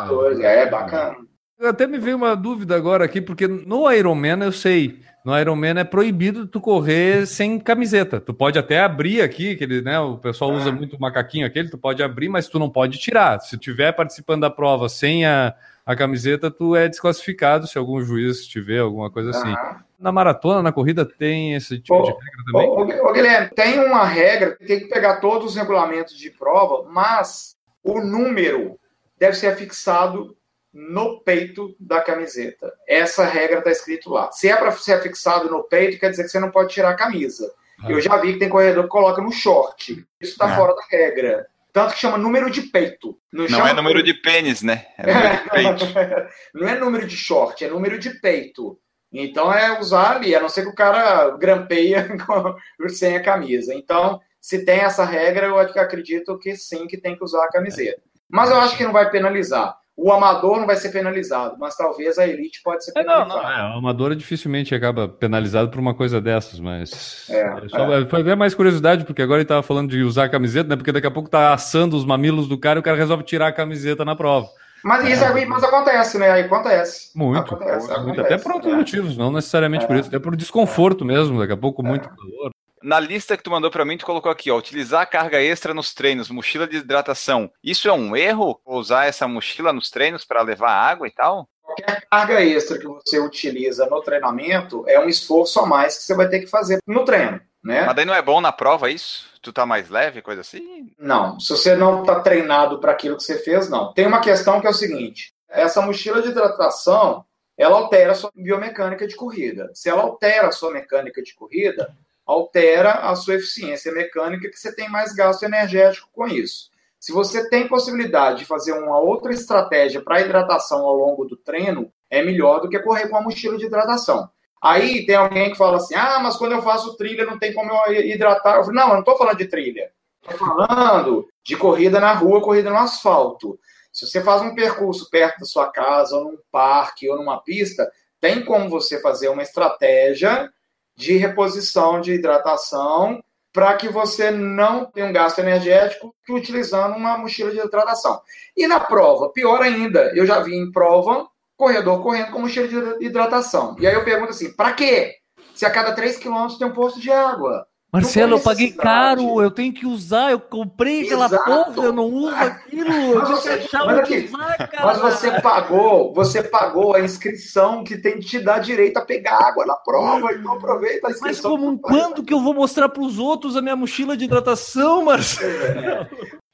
[0.42, 1.16] É, bacana.
[1.62, 5.84] Até me veio uma dúvida agora aqui, porque no Ironman eu sei no Ironman é
[5.84, 8.20] proibido tu correr sem camiseta.
[8.20, 9.98] Tu pode até abrir aqui, aquele, né?
[9.98, 13.40] O pessoal usa muito o macaquinho aquele, tu pode abrir, mas tu não pode tirar.
[13.40, 15.54] Se tiver participando da prova sem a,
[15.86, 19.54] a camiseta, tu é desclassificado se algum juiz tiver alguma coisa assim.
[19.98, 22.68] Na maratona, na corrida, tem esse tipo Ô, de regra também?
[22.68, 26.86] Ô, ô, ô, Guilherme, tem uma regra, tem que pegar todos os regulamentos de prova,
[26.90, 28.78] mas o número
[29.18, 30.36] deve ser fixado
[30.74, 32.72] no peito da camiseta.
[32.86, 34.32] Essa regra está escrito lá.
[34.32, 36.96] Se é para ser fixado no peito, quer dizer que você não pode tirar a
[36.96, 37.48] camisa.
[37.80, 37.92] Ah.
[37.92, 40.04] Eu já vi que tem corredor que coloca no short.
[40.20, 40.56] Isso está Ah.
[40.56, 41.46] fora da regra.
[41.72, 43.16] Tanto que chama número de peito.
[43.32, 44.86] Não chama é número de pênis, né?
[44.98, 45.04] É
[45.54, 46.28] número de peito.
[46.54, 48.78] não é número de short, é número de peito.
[49.12, 52.08] Então é usar ali, a não ser que o cara grampeia
[52.88, 53.72] sem a camisa.
[53.72, 58.02] Então, se tem essa regra, eu acredito que sim, que tem que usar a camiseta.
[58.28, 59.76] Mas eu acho que não vai penalizar.
[59.96, 63.42] O amador não vai ser penalizado, mas talvez a elite pode ser É, não, penalizada.
[63.42, 68.06] não, é, o amador dificilmente acaba penalizado por uma coisa dessas, mas É, é, só,
[68.08, 70.76] foi até mais curiosidade, porque agora ele tava falando de usar a camiseta, né?
[70.76, 73.46] Porque daqui a pouco tá assando os mamilos do cara e o cara resolve tirar
[73.46, 74.48] a camiseta na prova.
[74.82, 76.30] Mas isso aí- mas acontece, né?
[76.30, 77.10] Aí Acontece.
[77.16, 78.76] Muito, Acontece, acontece, até por outros é.
[78.76, 82.50] motivos, não necessariamente por isso, até por desconforto mesmo, daqui a pouco muito calor.
[82.84, 85.72] Na lista que tu mandou pra mim, tu colocou aqui, ó, utilizar a carga extra
[85.72, 87.50] nos treinos, mochila de hidratação.
[87.62, 88.60] Isso é um erro?
[88.62, 91.48] Usar essa mochila nos treinos para levar água e tal?
[91.62, 96.14] Qualquer carga extra que você utiliza no treinamento é um esforço a mais que você
[96.14, 97.86] vai ter que fazer no treino, né?
[97.86, 99.30] Mas daí não é bom na prova isso?
[99.40, 100.92] Tu tá mais leve, coisa assim?
[100.98, 103.94] Não, se você não está treinado para aquilo que você fez, não.
[103.94, 107.24] Tem uma questão que é o seguinte: essa mochila de hidratação,
[107.56, 109.70] ela altera a sua biomecânica de corrida.
[109.72, 111.90] Se ela altera a sua mecânica de corrida,
[112.26, 116.70] altera a sua eficiência mecânica, que você tem mais gasto energético com isso.
[116.98, 121.92] Se você tem possibilidade de fazer uma outra estratégia para hidratação ao longo do treino,
[122.08, 124.30] é melhor do que correr com a mochila de hidratação.
[124.62, 127.70] Aí tem alguém que fala assim: ah, mas quando eu faço trilha não tem como
[127.70, 128.56] eu hidratar.
[128.56, 129.92] Eu falo, não, eu não estou falando de trilha.
[130.22, 133.58] Estou falando de corrida na rua, corrida no asfalto.
[133.92, 137.86] Se você faz um percurso perto da sua casa, ou num parque, ou numa pista,
[138.18, 140.50] tem como você fazer uma estratégia
[140.96, 143.22] de reposição de hidratação
[143.52, 148.20] para que você não tenha um gasto energético utilizando uma mochila de hidratação.
[148.56, 153.06] E na prova, pior ainda, eu já vi em prova corredor correndo com mochila de
[153.06, 153.76] hidratação.
[153.78, 155.14] E aí eu pergunto assim, para quê?
[155.54, 157.64] Se a cada 3 quilômetros tem um posto de água.
[157.94, 161.44] Marcelo, eu paguei caro, eu tenho que usar, eu comprei aquela Exato.
[161.44, 164.86] porra, eu não uso aquilo, eu Mas você- deixar mas eu aqui, usar, cara.
[164.86, 169.38] Mas você pagou, você pagou a inscrição que tem que te dar direito a pegar
[169.38, 171.52] água na prova, então aproveita a Mas inscrição.
[171.52, 176.08] como, quando que eu vou mostrar pros outros a minha mochila de hidratação, Marcelo?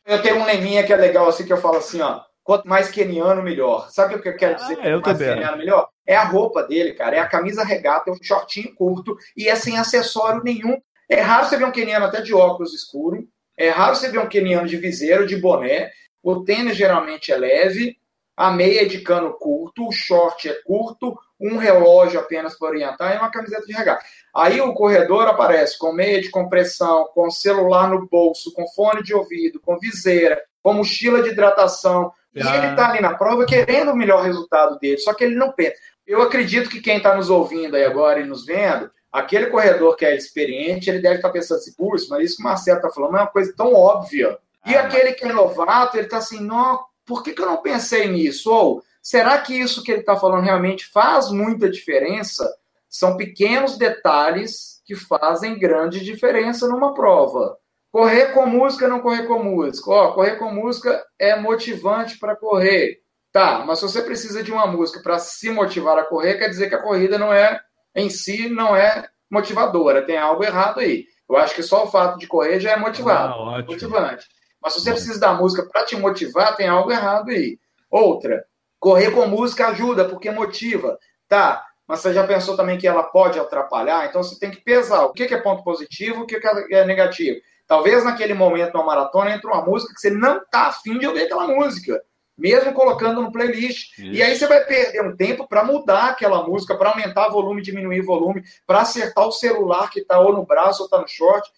[0.04, 2.90] Eu tenho um leminha que é legal assim que eu falo assim, ó, quanto mais
[2.90, 3.88] keniano melhor.
[3.90, 4.74] Sabe o que eu quero dizer?
[4.74, 5.34] Ah, quanto eu mais também.
[5.34, 5.88] keniano melhor?
[6.06, 9.54] É a roupa dele, cara, é a camisa regata, é um shortinho curto e é
[9.54, 10.76] sem acessório nenhum.
[11.10, 13.26] É raro você ver um keniano até de óculos escuro,
[13.58, 15.90] é raro você ver um keniano de viseiro, de boné.
[16.22, 17.96] O tênis geralmente é leve,
[18.36, 23.14] a meia é de cano curto, o short é curto, um relógio apenas para orientar
[23.14, 24.04] e uma camiseta de regata.
[24.34, 29.12] Aí o corredor aparece com meia de compressão, com celular no bolso, com fone de
[29.14, 32.12] ouvido, com viseira, com mochila de hidratação.
[32.34, 32.56] E Ah.
[32.56, 35.74] ele está ali na prova querendo o melhor resultado dele, só que ele não pensa.
[36.06, 40.04] Eu acredito que quem está nos ouvindo aí agora e nos vendo, aquele corredor que
[40.04, 43.16] é experiente, ele deve estar pensando assim, putz, mas isso que o Marcelo está falando
[43.16, 44.38] é uma coisa tão óbvia.
[44.66, 47.62] E Ah, aquele que é novato, ele está assim, não, por que, que eu não
[47.62, 48.52] pensei nisso?
[48.52, 52.48] Ou será que isso que ele está falando realmente faz muita diferença?
[52.88, 57.56] São pequenos detalhes que fazem grande diferença numa prova.
[57.90, 59.90] Correr com música, não correr com música.
[59.90, 63.00] Ó, correr com música é motivante para correr.
[63.32, 66.68] Tá, mas se você precisa de uma música para se motivar a correr, quer dizer
[66.68, 67.60] que a corrida não é,
[67.94, 70.02] em si, não é motivadora.
[70.02, 71.06] Tem algo errado aí.
[71.28, 73.34] Eu acho que só o fato de correr já é motivado.
[73.34, 74.26] Ah, motivante.
[74.60, 77.58] Mas se você precisa da música para te motivar, tem algo errado aí.
[77.90, 78.44] Outra,
[78.78, 80.98] correr com música ajuda, porque motiva.
[81.28, 84.06] Tá, mas você já pensou também que ela pode atrapalhar?
[84.06, 87.40] Então você tem que pesar o que é ponto positivo, o que que é negativo.
[87.66, 91.22] Talvez naquele momento na maratona entre uma música que você não está afim de ouvir
[91.22, 92.02] aquela música,
[92.40, 93.98] mesmo colocando no playlist.
[93.98, 98.00] E aí você vai perder um tempo para mudar aquela música, para aumentar volume, diminuir
[98.00, 101.48] volume, para acertar o celular que está ou no braço ou está no short.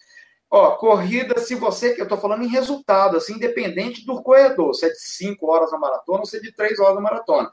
[0.51, 4.89] Ó, corrida, se você, eu tô falando em resultado, assim, independente do corredor, se é
[4.89, 7.51] de 5 horas na maratona ou se é de 3 horas na maratona.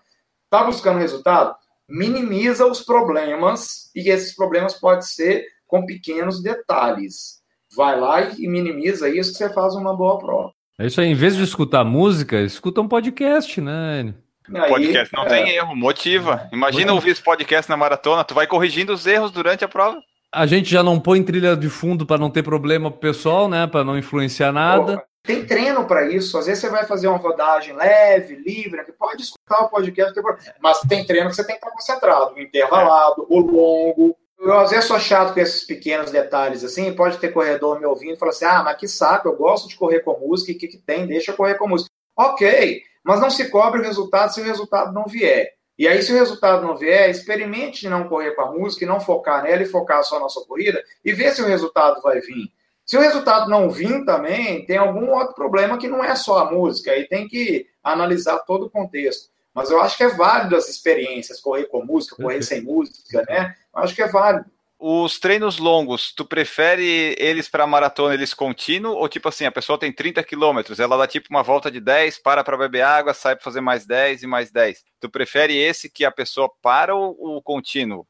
[0.51, 1.55] Tá buscando resultado?
[1.89, 7.41] Minimiza os problemas, e esses problemas podem ser com pequenos detalhes.
[7.75, 10.53] Vai lá e minimiza isso que você faz uma boa prova.
[10.81, 14.15] É isso aí, em vez de escutar música, escuta um podcast, né?
[14.49, 16.49] Aí, podcast não é, tem erro, motiva.
[16.51, 20.01] Imagina ouvir esse podcast na maratona, tu vai corrigindo os erros durante a prova.
[20.33, 23.67] A gente já não põe trilha de fundo para não ter problema pro pessoal, né?
[23.67, 24.97] Para não influenciar nada.
[24.97, 26.39] Pô, Tem treino para isso.
[26.39, 30.19] Às vezes você vai fazer uma rodagem leve, livre, que pode escutar o podcast,
[30.63, 34.17] mas tem treino que você tem que estar concentrado, o intervalado, o longo.
[34.41, 36.95] Eu às vezes sou chato com esses pequenos detalhes assim.
[36.95, 39.77] Pode ter corredor me ouvindo e falar assim: ah, mas que saco, eu gosto de
[39.77, 41.07] correr com música, e o que, que tem?
[41.07, 41.91] Deixa eu correr com música.
[42.17, 45.53] Ok, mas não se cobre o resultado se o resultado não vier.
[45.79, 49.01] E aí, se o resultado não vier, experimente não correr com a música e não
[49.01, 52.51] focar nela e focar só na sua corrida e ver se o resultado vai vir.
[52.85, 56.51] Se o resultado não vir também, tem algum outro problema que não é só a
[56.51, 59.31] música, aí tem que analisar todo o contexto.
[59.55, 63.55] Mas eu acho que é válido as experiências, correr com música, correr sem música, né?
[63.75, 64.47] Eu acho que é válido.
[64.83, 68.95] Os treinos longos, tu prefere eles para maratona, eles contínuo?
[68.95, 72.19] Ou tipo assim, a pessoa tem 30 quilômetros, ela dá tipo uma volta de 10,
[72.21, 74.83] para para beber água, sai para fazer mais 10 e mais 10.
[74.99, 78.07] Tu prefere esse que a pessoa para ou o contínuo?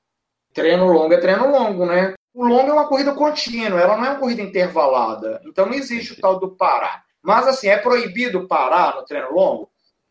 [0.55, 2.15] Treino longo é treino longo, né?
[2.33, 5.41] O longo é uma corrida contínua, ela não é uma corrida intervalada.
[5.45, 7.03] Então não existe o tal do parar.
[7.21, 9.69] Mas assim, é proibido parar no treino longo?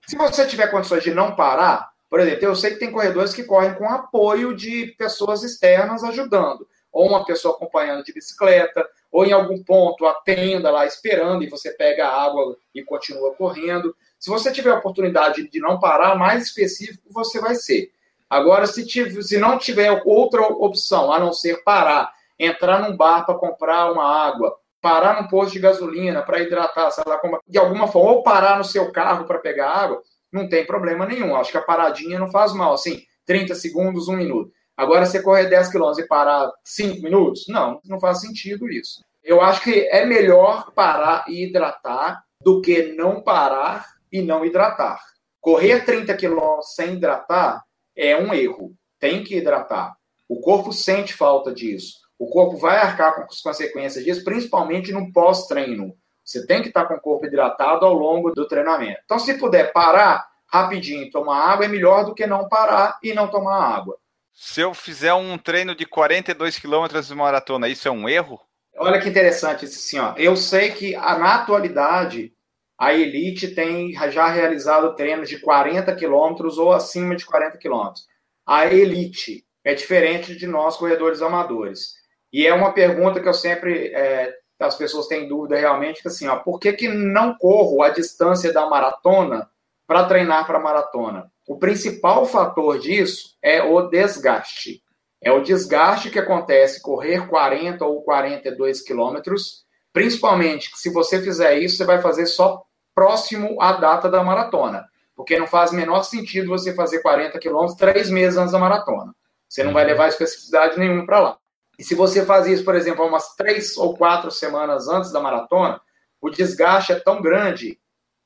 [0.07, 3.43] Se você tiver condições de não parar, por exemplo, eu sei que tem corredores que
[3.43, 9.31] correm com apoio de pessoas externas ajudando, ou uma pessoa acompanhando de bicicleta, ou em
[9.31, 13.95] algum ponto a tenda lá esperando e você pega a água e continua correndo.
[14.19, 17.91] Se você tiver a oportunidade de não parar, mais específico você vai ser.
[18.29, 23.25] Agora, se, tiver, se não tiver outra opção a não ser parar, entrar num bar
[23.25, 27.57] para comprar uma água, parar num posto de gasolina para hidratar, sei lá, como, de
[27.57, 30.01] alguma forma, ou parar no seu carro para pegar água,
[30.31, 31.35] não tem problema nenhum.
[31.35, 34.51] Acho que a paradinha não faz mal, assim, 30 segundos, um minuto.
[34.77, 37.45] Agora, você correr 10 quilômetros e parar 5 minutos?
[37.47, 39.03] Não, não faz sentido isso.
[39.21, 44.99] Eu acho que é melhor parar e hidratar do que não parar e não hidratar.
[45.41, 47.61] Correr 30 quilômetros sem hidratar
[47.95, 48.73] é um erro.
[48.99, 49.93] Tem que hidratar.
[50.27, 51.98] O corpo sente falta disso.
[52.19, 55.95] O corpo vai arcar com as consequências disso, principalmente no pós-treino.
[56.23, 58.99] Você tem que estar com o corpo hidratado ao longo do treinamento.
[59.05, 63.13] Então, se puder parar rapidinho e tomar água, é melhor do que não parar e
[63.13, 63.97] não tomar água.
[64.33, 68.39] Se eu fizer um treino de 42 quilômetros de maratona, isso é um erro?
[68.77, 70.13] Olha que interessante isso assim, ó.
[70.17, 72.33] Eu sei que na atualidade
[72.77, 78.07] a elite tem já realizado treinos de 40 quilômetros ou acima de 40 quilômetros.
[78.45, 81.98] A elite é diferente de nós corredores amadores.
[82.31, 86.27] E é uma pergunta que eu sempre é, as pessoas têm dúvida realmente, que assim,
[86.27, 89.49] ó, por que, que não corro a distância da maratona
[89.87, 91.31] para treinar para maratona?
[91.47, 94.83] O principal fator disso é o desgaste.
[95.21, 101.77] É o desgaste que acontece correr 40 ou 42 quilômetros, principalmente se você fizer isso,
[101.77, 102.63] você vai fazer só
[102.93, 104.85] próximo à data da maratona.
[105.15, 109.13] Porque não faz menor sentido você fazer 40 quilômetros três meses antes da maratona.
[109.47, 111.37] Você não vai levar especificidade nenhuma para lá.
[111.79, 115.79] E se você faz isso, por exemplo, umas três ou quatro semanas antes da maratona,
[116.19, 117.79] o desgaste é tão grande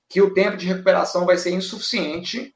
[0.09, 2.55] que o tempo de recuperação vai ser insuficiente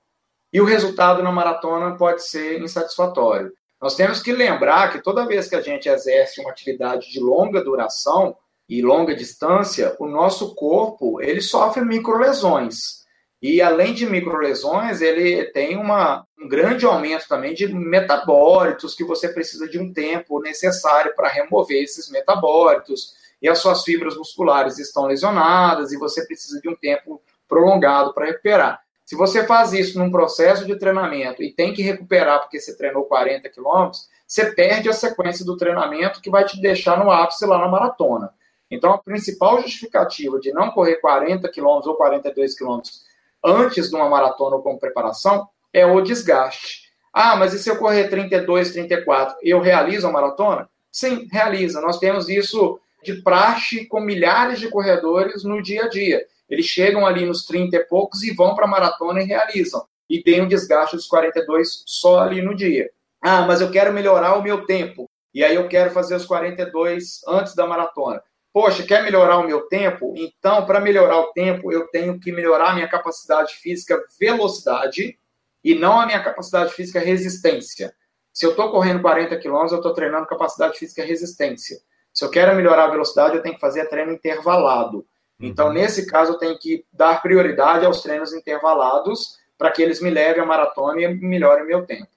[0.52, 3.54] e o resultado na maratona pode ser insatisfatório.
[3.80, 7.64] Nós temos que lembrar que toda vez que a gente exerce uma atividade de longa
[7.64, 8.36] duração
[8.68, 13.06] e longa distância, o nosso corpo ele sofre microlesões.
[13.42, 19.30] E além de microlesões, ele tem uma, um grande aumento também de metabólitos, que você
[19.30, 25.06] precisa de um tempo necessário para remover esses metabólitos, e as suas fibras musculares estão
[25.06, 28.82] lesionadas, e você precisa de um tempo prolongado para recuperar.
[29.06, 33.06] Se você faz isso num processo de treinamento e tem que recuperar porque você treinou
[33.06, 37.58] 40 quilômetros, você perde a sequência do treinamento que vai te deixar no ápice lá
[37.58, 38.34] na maratona.
[38.70, 43.07] Então, a principal justificativa de não correr 40 quilômetros ou 42 quilômetros
[43.44, 46.88] antes de uma maratona ou como preparação é o desgaste.
[47.14, 50.70] Ah, mas e se eu correr 32, 34, eu realizo a maratona?
[50.92, 51.82] Sim, realiza.
[51.82, 56.26] Nós temos isso de praxe com milhares de corredores no dia a dia.
[56.50, 59.86] Eles chegam ali nos 30 e poucos e vão para a maratona e realizam.
[60.10, 62.90] E tem um desgaste dos 42 só ali no dia.
[63.22, 65.10] Ah, mas eu quero melhorar o meu tempo.
[65.34, 68.22] E aí eu quero fazer os 42 antes da maratona.
[68.60, 70.16] Poxa, quer melhorar o meu tempo?
[70.18, 75.16] Então, para melhorar o tempo, eu tenho que melhorar a minha capacidade física velocidade
[75.64, 77.94] e não a minha capacidade física resistência.
[78.34, 81.78] Se eu estou correndo 40 km, eu estou treinando capacidade física resistência.
[82.12, 85.06] Se eu quero melhorar a velocidade, eu tenho que fazer treino intervalado.
[85.40, 85.74] Então, uhum.
[85.74, 90.42] nesse caso, eu tenho que dar prioridade aos treinos intervalados para que eles me levem
[90.42, 92.10] a maratona e melhorem meu tempo.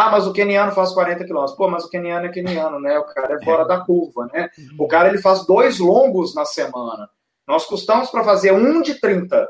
[0.00, 1.56] Ah, mas o keniano faz 40 quilômetros.
[1.56, 2.96] Pô, mas o keniano é keniano, né?
[3.00, 3.66] O cara é fora é.
[3.66, 4.48] da curva, né?
[4.78, 7.10] O cara ele faz dois longos na semana.
[7.44, 9.48] Nós custamos para fazer um de 30.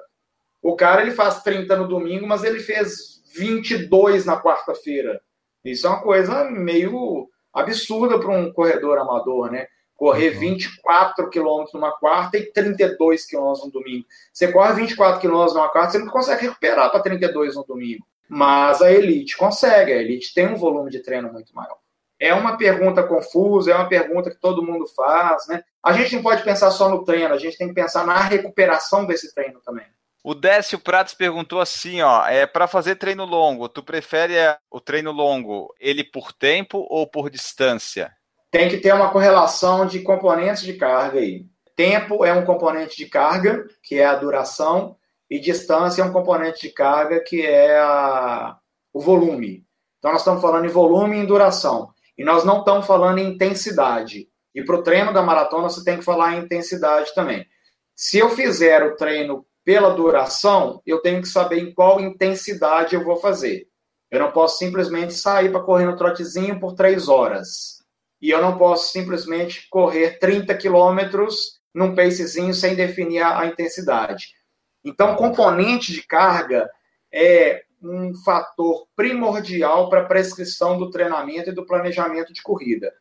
[0.62, 5.20] O cara ele faz 30 no domingo, mas ele fez 22 na quarta-feira.
[5.62, 9.66] Isso é uma coisa meio absurda para um corredor amador, né?
[9.94, 10.40] Correr uhum.
[10.40, 14.06] 24 quilômetros numa quarta e 32 quilômetros no domingo.
[14.32, 18.06] Você corre 24 quilômetros numa quarta, você não consegue recuperar para 32 no domingo.
[18.28, 21.78] Mas a elite consegue, a elite tem um volume de treino muito maior.
[22.20, 25.62] É uma pergunta confusa, é uma pergunta que todo mundo faz, né?
[25.82, 29.06] A gente não pode pensar só no treino, a gente tem que pensar na recuperação
[29.06, 29.86] desse treino também.
[30.22, 34.34] O Décio Pratos perguntou assim, ó, é para fazer treino longo, tu prefere
[34.70, 38.12] o treino longo, ele por tempo ou por distância?
[38.50, 41.46] Tem que ter uma correlação de componentes de carga aí.
[41.76, 44.97] Tempo é um componente de carga, que é a duração,
[45.30, 48.56] e distância é um componente de carga, que é a,
[48.92, 49.64] o volume.
[49.98, 51.90] Então nós estamos falando em volume e em duração.
[52.16, 54.28] E nós não estamos falando em intensidade.
[54.54, 57.46] E para o treino da maratona você tem que falar em intensidade também.
[57.94, 63.04] Se eu fizer o treino pela duração, eu tenho que saber em qual intensidade eu
[63.04, 63.68] vou fazer.
[64.10, 67.84] Eu não posso simplesmente sair para correr no trotezinho por três horas.
[68.20, 74.37] E eu não posso simplesmente correr 30 quilômetros num pacezinho sem definir a, a intensidade.
[74.84, 76.70] Então, componente de carga
[77.12, 82.92] é um fator primordial para a prescrição do treinamento e do planejamento de corrida.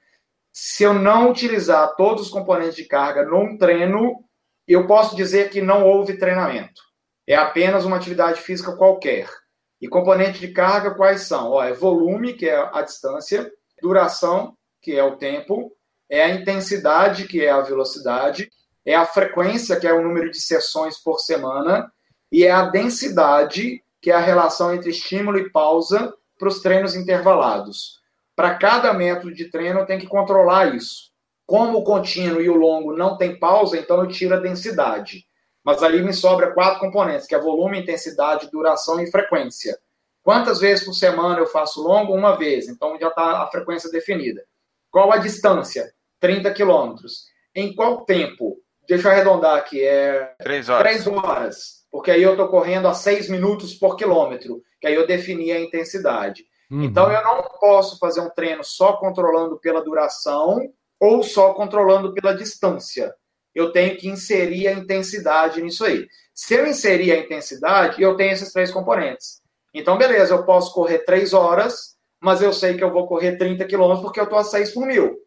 [0.51, 4.23] Se eu não utilizar todos os componentes de carga num treino,
[4.67, 6.81] eu posso dizer que não houve treinamento.
[7.25, 9.29] É apenas uma atividade física qualquer.
[9.79, 11.51] E componente de carga quais são?
[11.51, 13.51] Ó, é volume, que é a distância,
[13.81, 15.71] duração, que é o tempo,
[16.09, 18.49] é a intensidade, que é a velocidade,
[18.87, 21.91] é a frequência, que é o número de sessões por semana,
[22.31, 26.95] e é a densidade, que é a relação entre estímulo e pausa para os treinos
[26.95, 27.99] intervalados.
[28.33, 31.11] Para cada método de treino, tenho que controlar isso.
[31.45, 35.25] Como o contínuo e o longo não tem pausa, então eu tiro a densidade.
[35.65, 39.77] Mas ali me sobra quatro componentes, que é volume, intensidade, duração e frequência.
[40.23, 42.13] Quantas vezes por semana eu faço longo?
[42.13, 42.69] Uma vez.
[42.69, 44.45] Então já está a frequência definida.
[44.89, 45.93] Qual a distância?
[46.21, 47.25] 30 quilômetros.
[47.53, 48.61] Em qual tempo?
[48.87, 49.83] Deixa eu arredondar aqui.
[49.83, 50.33] É...
[50.39, 50.83] Três horas.
[50.83, 51.85] Três horas.
[51.91, 54.61] Porque aí eu estou correndo a seis minutos por quilômetro.
[54.79, 56.45] Que aí eu defini a intensidade.
[56.69, 56.83] Uhum.
[56.83, 60.61] Então eu não posso fazer um treino só controlando pela duração
[60.99, 63.13] ou só controlando pela distância.
[63.53, 66.07] Eu tenho que inserir a intensidade nisso aí.
[66.33, 69.41] Se eu inserir a intensidade, eu tenho esses três componentes.
[69.73, 73.65] Então, beleza, eu posso correr três horas, mas eu sei que eu vou correr 30
[73.65, 75.17] quilômetros porque eu estou a 6 por mil.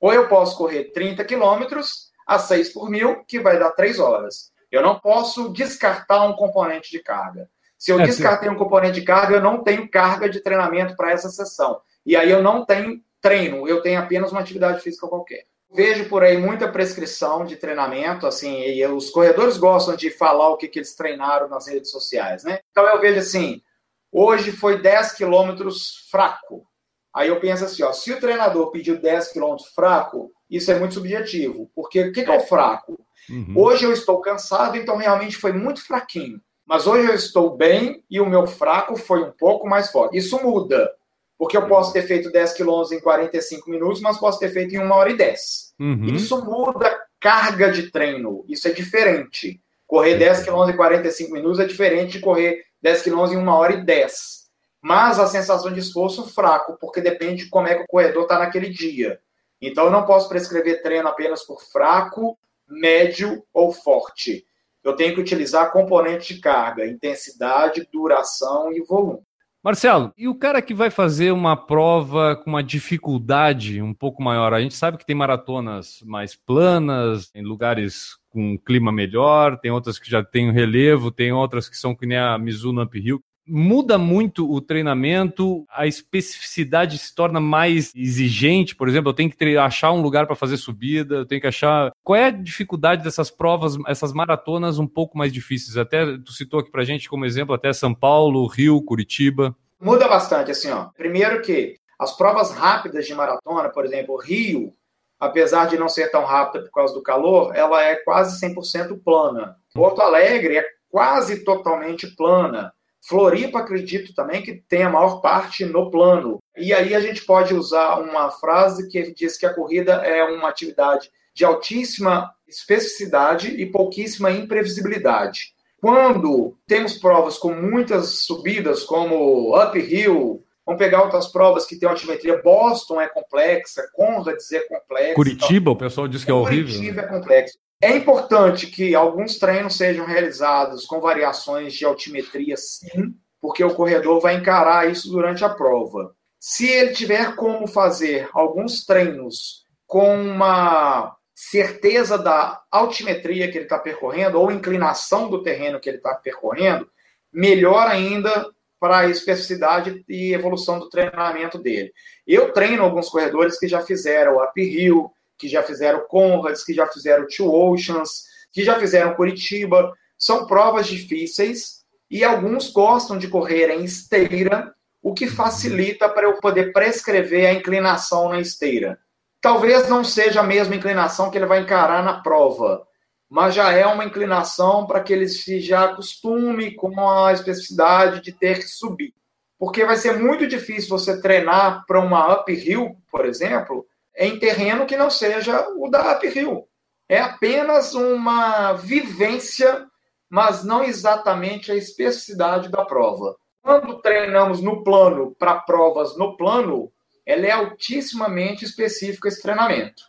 [0.00, 4.52] Ou eu posso correr 30 quilômetros a 6 por mil, que vai dar 3 horas.
[4.70, 7.48] Eu não posso descartar um componente de carga.
[7.78, 11.10] Se eu é, descartei um componente de carga, eu não tenho carga de treinamento para
[11.10, 11.80] essa sessão.
[12.04, 15.44] E aí eu não tenho treino, eu tenho apenas uma atividade física qualquer.
[15.72, 20.56] Vejo por aí muita prescrição de treinamento, assim, e os corredores gostam de falar o
[20.56, 22.60] que, que eles treinaram nas redes sociais, né?
[22.70, 23.62] Então eu vejo assim,
[24.10, 26.66] hoje foi 10 quilômetros fraco.
[27.14, 30.94] Aí eu penso assim, ó, se o treinador pediu 10 quilômetros fraco, isso é muito
[30.94, 32.98] subjetivo, porque o que, que é o fraco?
[33.28, 33.54] Uhum.
[33.56, 36.40] Hoje eu estou cansado, então realmente foi muito fraquinho.
[36.66, 40.18] Mas hoje eu estou bem e o meu fraco foi um pouco mais forte.
[40.18, 40.90] Isso muda.
[41.38, 44.78] Porque eu posso ter feito 10 quilômetros em 45 minutos, mas posso ter feito em
[44.78, 45.74] 1 hora e 10.
[45.80, 46.04] Uhum.
[46.06, 48.44] Isso muda carga de treino.
[48.48, 49.60] Isso é diferente.
[49.86, 53.72] Correr 10 quilômetros em 45 minutos é diferente de correr 10 quilômetros em 1 hora
[53.72, 54.48] e 10.
[54.82, 58.38] Mas a sensação de esforço fraco, porque depende de como é que o corredor está
[58.38, 59.18] naquele dia.
[59.60, 62.38] Então eu não posso prescrever treino apenas por fraco,
[62.68, 64.44] médio ou forte.
[64.84, 69.20] Eu tenho que utilizar componentes de carga, intensidade, duração e volume.
[69.62, 74.54] Marcelo, e o cara que vai fazer uma prova com uma dificuldade um pouco maior?
[74.54, 79.98] A gente sabe que tem maratonas mais planas, em lugares com clima melhor, tem outras
[79.98, 84.50] que já tem relevo, tem outras que são que nem a Mizuno Uphill muda muito
[84.50, 88.76] o treinamento, a especificidade se torna mais exigente.
[88.76, 91.90] Por exemplo, eu tenho que achar um lugar para fazer subida, eu tenho que achar.
[92.02, 95.76] Qual é a dificuldade dessas provas, essas maratonas um pouco mais difíceis?
[95.76, 99.56] Até tu citou aqui para gente como exemplo até São Paulo, Rio, Curitiba.
[99.80, 100.86] Muda bastante, assim, ó.
[100.96, 104.72] Primeiro que as provas rápidas de maratona, por exemplo, Rio,
[105.18, 109.56] apesar de não ser tão rápida por causa do calor, ela é quase 100% plana.
[109.74, 112.72] Porto Alegre é quase totalmente plana.
[113.08, 116.38] Floripa, acredito também que tem a maior parte no plano.
[116.54, 120.50] E aí a gente pode usar uma frase que diz que a corrida é uma
[120.50, 125.54] atividade de altíssima especificidade e pouquíssima imprevisibilidade.
[125.80, 132.42] Quando temos provas com muitas subidas, como uphill, vamos pegar outras provas que tem altimetria.
[132.42, 135.14] Boston é complexa, Conrads é complexa.
[135.14, 136.74] Curitiba, então, o pessoal diz que é horrível.
[136.74, 137.58] Curitiba é complexo.
[137.80, 144.20] É importante que alguns treinos sejam realizados com variações de altimetria, sim, porque o corredor
[144.20, 146.12] vai encarar isso durante a prova.
[146.40, 153.78] Se ele tiver como fazer alguns treinos com uma certeza da altimetria que ele está
[153.78, 156.88] percorrendo ou inclinação do terreno que ele está percorrendo,
[157.32, 158.44] melhor ainda
[158.80, 161.92] para a especificidade e evolução do treinamento dele.
[162.26, 167.26] Eu treino alguns corredores que já fizeram uphill, que já fizeram Conrads, que já fizeram
[167.26, 169.92] Two Oceans, que já fizeram Curitiba.
[170.18, 176.40] São provas difíceis e alguns gostam de correr em esteira, o que facilita para eu
[176.40, 178.98] poder prescrever a inclinação na esteira.
[179.40, 182.84] Talvez não seja a mesma inclinação que ele vai encarar na prova,
[183.30, 188.32] mas já é uma inclinação para que ele se já acostume com a especificidade de
[188.32, 189.14] ter que subir.
[189.58, 193.86] Porque vai ser muito difícil você treinar para uma uphill, por exemplo,
[194.18, 196.68] em terreno que não seja o da uphill.
[197.08, 199.86] É apenas uma vivência,
[200.28, 203.36] mas não exatamente a especificidade da prova.
[203.62, 206.92] Quando treinamos no plano para provas no plano,
[207.24, 210.02] ela é altissimamente específica esse treinamento.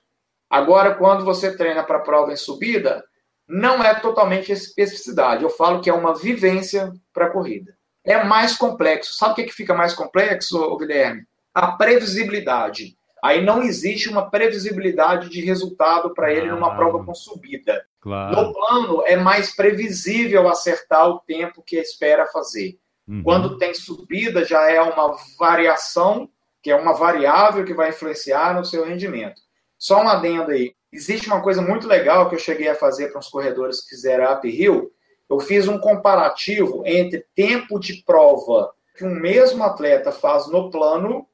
[0.50, 3.04] Agora, quando você treina para prova em subida,
[3.48, 5.44] não é totalmente especificidade.
[5.44, 7.78] Eu falo que é uma vivência para a corrida.
[8.04, 9.14] É mais complexo.
[9.14, 11.24] Sabe o que, que fica mais complexo, Guilherme?
[11.54, 12.98] A previsibilidade.
[13.24, 17.86] Aí não existe uma previsibilidade de resultado para ele numa prova com subida.
[18.00, 18.36] Claro.
[18.36, 22.80] No plano, é mais previsível acertar o tempo que espera fazer.
[23.08, 23.24] Uhum.
[23.24, 26.30] Quando tem subida, já é uma variação,
[26.62, 29.42] que é uma variável que vai influenciar no seu rendimento.
[29.78, 30.74] Só um adendo aí.
[30.92, 34.34] Existe uma coisa muito legal que eu cheguei a fazer para os corredores que fizeram
[34.34, 34.92] uphill.
[35.30, 41.26] Eu fiz um comparativo entre tempo de prova que um mesmo atleta faz no plano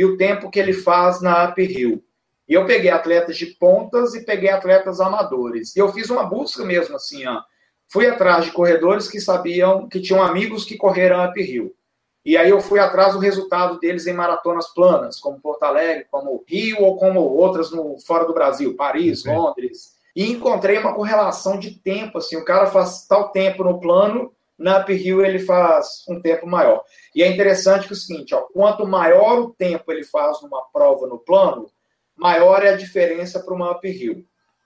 [0.00, 2.02] e o tempo que ele faz na uphill.
[2.48, 5.76] E eu peguei atletas de pontas e peguei atletas amadores.
[5.76, 7.42] E eu fiz uma busca mesmo assim, ó.
[7.86, 11.76] Fui atrás de corredores que sabiam, que tinham amigos que correram uphill.
[12.24, 16.42] E aí eu fui atrás do resultado deles em maratonas planas, como Porto Alegre, como
[16.48, 19.36] Rio ou como outras no fora do Brasil, Paris, Ok.
[19.36, 19.96] Londres.
[20.16, 24.78] E encontrei uma correlação de tempo, assim, o cara faz tal tempo no plano, na
[24.78, 26.84] uphill ele faz um tempo maior.
[27.14, 30.62] E é interessante que é o seguinte, ó, quanto maior o tempo ele faz numa
[30.70, 31.70] prova no plano,
[32.14, 34.24] maior é a diferença para uma uphill.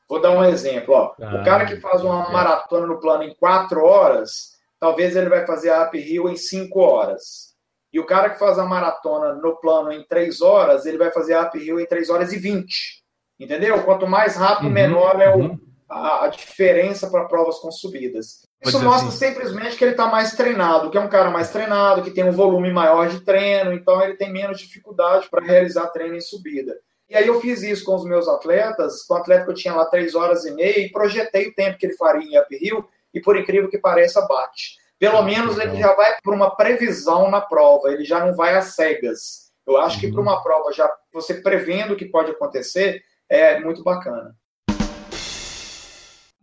[0.08, 1.14] Vou dar um exemplo, ó.
[1.20, 5.46] Ah, o cara que faz uma maratona no plano em quatro horas, talvez ele vai
[5.46, 7.54] fazer a uphill em cinco horas.
[7.92, 11.34] E o cara que faz a maratona no plano em três horas, ele vai fazer
[11.34, 13.02] a uphill em três horas e vinte.
[13.38, 13.82] Entendeu?
[13.84, 15.60] Quanto mais rápido, Uhum, menor é o, uhum.
[15.88, 18.44] a, a diferença para provas com subidas.
[18.64, 19.18] Isso mostra assim.
[19.26, 22.32] simplesmente que ele está mais treinado, que é um cara mais treinado, que tem um
[22.32, 26.76] volume maior de treino, então ele tem menos dificuldade para realizar treino em subida.
[27.08, 29.74] E aí eu fiz isso com os meus atletas, com o atleta que eu tinha
[29.74, 33.20] lá três horas e meia, e projetei o tempo que ele faria em uphill, e
[33.20, 34.78] por incrível que pareça, bate.
[34.98, 35.74] Pelo Ah, menos legal.
[35.74, 39.50] ele já vai para uma previsão na prova, ele já não vai às cegas.
[39.66, 40.12] Eu acho que Uhum.
[40.14, 44.34] para uma prova, já você prevendo o que pode acontecer, é muito bacana.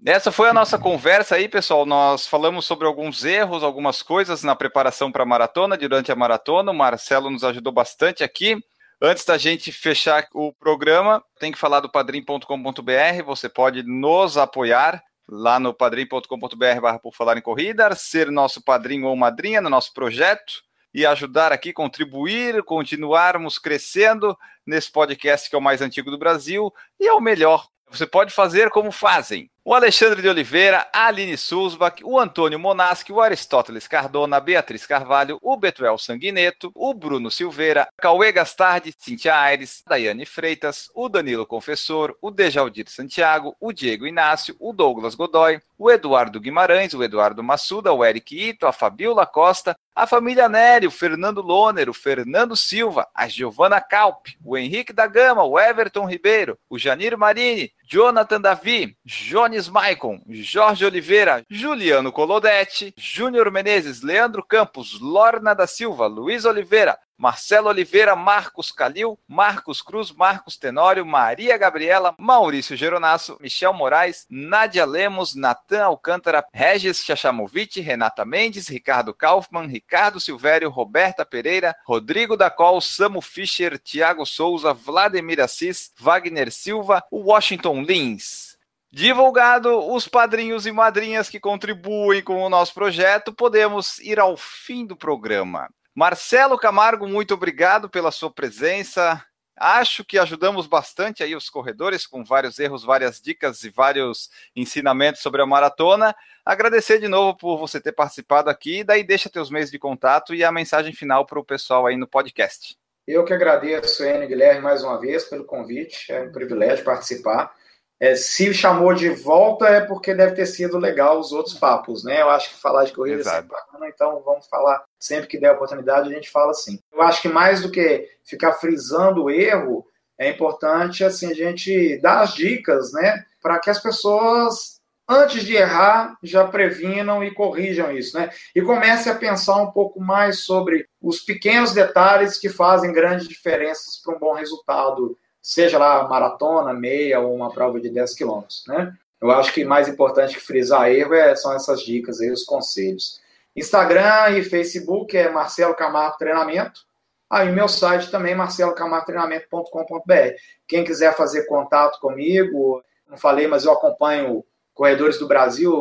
[0.03, 1.85] Essa foi a nossa conversa aí, pessoal.
[1.85, 6.71] Nós falamos sobre alguns erros, algumas coisas na preparação para a maratona, durante a maratona.
[6.71, 8.57] O Marcelo nos ajudou bastante aqui.
[8.99, 13.23] Antes da gente fechar o programa, tem que falar do padrim.com.br.
[13.27, 19.15] Você pode nos apoiar lá no padrim.com.br por falar em corrida, ser nosso padrinho ou
[19.15, 24.35] madrinha no nosso projeto e ajudar aqui, contribuir, continuarmos crescendo
[24.65, 27.67] nesse podcast que é o mais antigo do Brasil e é o melhor.
[27.91, 33.13] Você pode fazer como fazem o Alexandre de Oliveira, a Aline Sulzbach, o Antônio Monaschi,
[33.13, 39.35] o Aristóteles Cardona, a Beatriz Carvalho, o Betuel Sanguineto, o Bruno Silveira, Cauê Gastardi, Cintia
[39.35, 45.61] Aires, Daiane Freitas, o Danilo Confessor, o Dejaldir Santiago, o Diego Inácio, o Douglas Godoy,
[45.77, 50.87] o Eduardo Guimarães, o Eduardo Massuda, o Eric Ito, a Fabiola Costa, a família Nery,
[50.87, 56.05] o Fernando Loner, o Fernando Silva, a Giovana Calp, o Henrique da Gama, o Everton
[56.05, 64.45] Ribeiro, o Janir Marini, Jonathan Davi, Jones Maicon, Jorge Oliveira, Juliano Colodetti, Júnior Menezes, Leandro
[64.45, 71.55] Campos, Lorna da Silva, Luiz Oliveira, Marcelo Oliveira, Marcos Calil, Marcos Cruz, Marcos Tenório, Maria
[71.55, 79.67] Gabriela, Maurício Geronasso, Michel Moraes, Nádia Lemos, Natan Alcântara, Regis Chachamovic, Renata Mendes, Ricardo Kaufmann,
[79.67, 87.83] Ricardo Silvério, Roberta Pereira, Rodrigo Dacol, Samu Fischer, Tiago Souza, Vladimir Assis, Wagner Silva, Washington
[87.83, 88.57] Lins.
[88.91, 94.87] Divulgado os padrinhos e madrinhas que contribuem com o nosso projeto, podemos ir ao fim
[94.87, 95.69] do programa.
[95.95, 99.23] Marcelo Camargo, muito obrigado pela sua presença
[99.63, 105.21] Acho que ajudamos bastante aí os corredores com vários erros, várias dicas e vários ensinamentos
[105.21, 106.15] sobre a maratona.
[106.43, 110.43] Agradecer de novo por você ter participado aqui, daí deixa teus meios de contato e
[110.43, 112.75] a mensagem final para o pessoal aí no podcast.
[113.07, 116.11] Eu que agradeço, Enio Guilherme, mais uma vez pelo convite.
[116.11, 117.53] É um privilégio participar.
[118.01, 122.19] É, se chamou de volta é porque deve ter sido legal os outros papos, né?
[122.19, 123.37] Eu acho que falar de corrida Exato.
[123.37, 126.79] é sempre bacana, então vamos falar sempre que der a oportunidade, a gente fala assim.
[126.91, 129.85] Eu acho que mais do que ficar frisando o erro,
[130.17, 133.23] é importante assim a gente dar as dicas, né?
[133.39, 138.31] Para que as pessoas antes de errar, já previnam e corrijam isso, né?
[138.55, 144.01] E comece a pensar um pouco mais sobre os pequenos detalhes que fazem grandes diferenças
[144.01, 148.93] para um bom resultado seja lá maratona, meia ou uma prova de 10 quilômetros, né?
[149.19, 153.21] Eu acho que mais importante que frisar erro é, são essas dicas aí, os conselhos.
[153.55, 156.81] Instagram e Facebook é Marcelo Camargo Treinamento.
[157.29, 160.35] Aí ah, meu site também, marcelocamargotreinamento.com.br.
[160.67, 165.73] Quem quiser fazer contato comigo, não falei, mas eu acompanho corredores do Brasil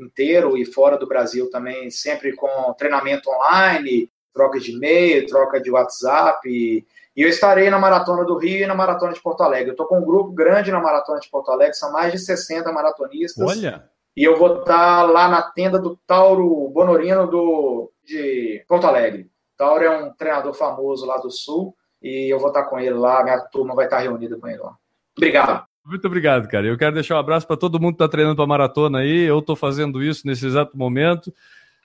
[0.00, 5.70] inteiro e fora do Brasil também, sempre com treinamento online, troca de e-mail, troca de
[5.70, 6.86] WhatsApp,
[7.16, 9.70] e eu estarei na Maratona do Rio e na Maratona de Porto Alegre.
[9.70, 12.70] Eu estou com um grupo grande na Maratona de Porto Alegre, são mais de 60
[12.72, 13.46] maratonistas.
[13.46, 13.88] Olha!
[14.16, 19.30] E eu vou estar lá na tenda do Tauro Bonorino do, de Porto Alegre.
[19.56, 23.22] Tauro é um treinador famoso lá do Sul e eu vou estar com ele lá,
[23.22, 24.74] minha turma vai estar reunida com ele lá.
[25.16, 25.64] Obrigado.
[25.84, 26.66] Muito obrigado, cara.
[26.66, 29.22] Eu quero deixar um abraço para todo mundo que está treinando para maratona aí.
[29.22, 31.32] Eu estou fazendo isso nesse exato momento.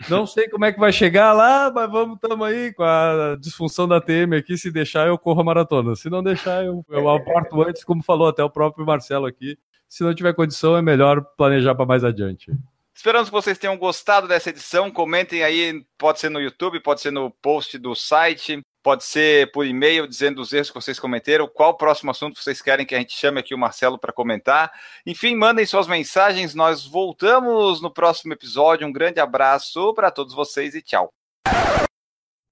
[0.10, 3.88] Não sei como é que vai chegar lá, mas vamos, estamos aí com a disfunção
[3.88, 4.58] da TM aqui.
[4.58, 5.96] Se deixar, eu corro a maratona.
[5.96, 9.58] Se não deixar, eu, eu aporto antes, como falou até o próprio Marcelo aqui.
[9.88, 12.52] Se não tiver condição, é melhor planejar para mais adiante.
[12.94, 14.92] Esperamos que vocês tenham gostado dessa edição.
[14.92, 19.66] Comentem aí, pode ser no YouTube, pode ser no post do site pode ser por
[19.66, 23.00] e-mail dizendo os erros que vocês cometeram, qual o próximo assunto vocês querem que a
[23.00, 24.72] gente chame aqui o Marcelo para comentar.
[25.04, 28.86] Enfim, mandem suas mensagens, nós voltamos no próximo episódio.
[28.86, 31.12] Um grande abraço para todos vocês e tchau.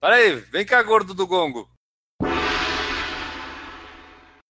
[0.02, 1.73] Para aí, vem cá, gordo do gongo.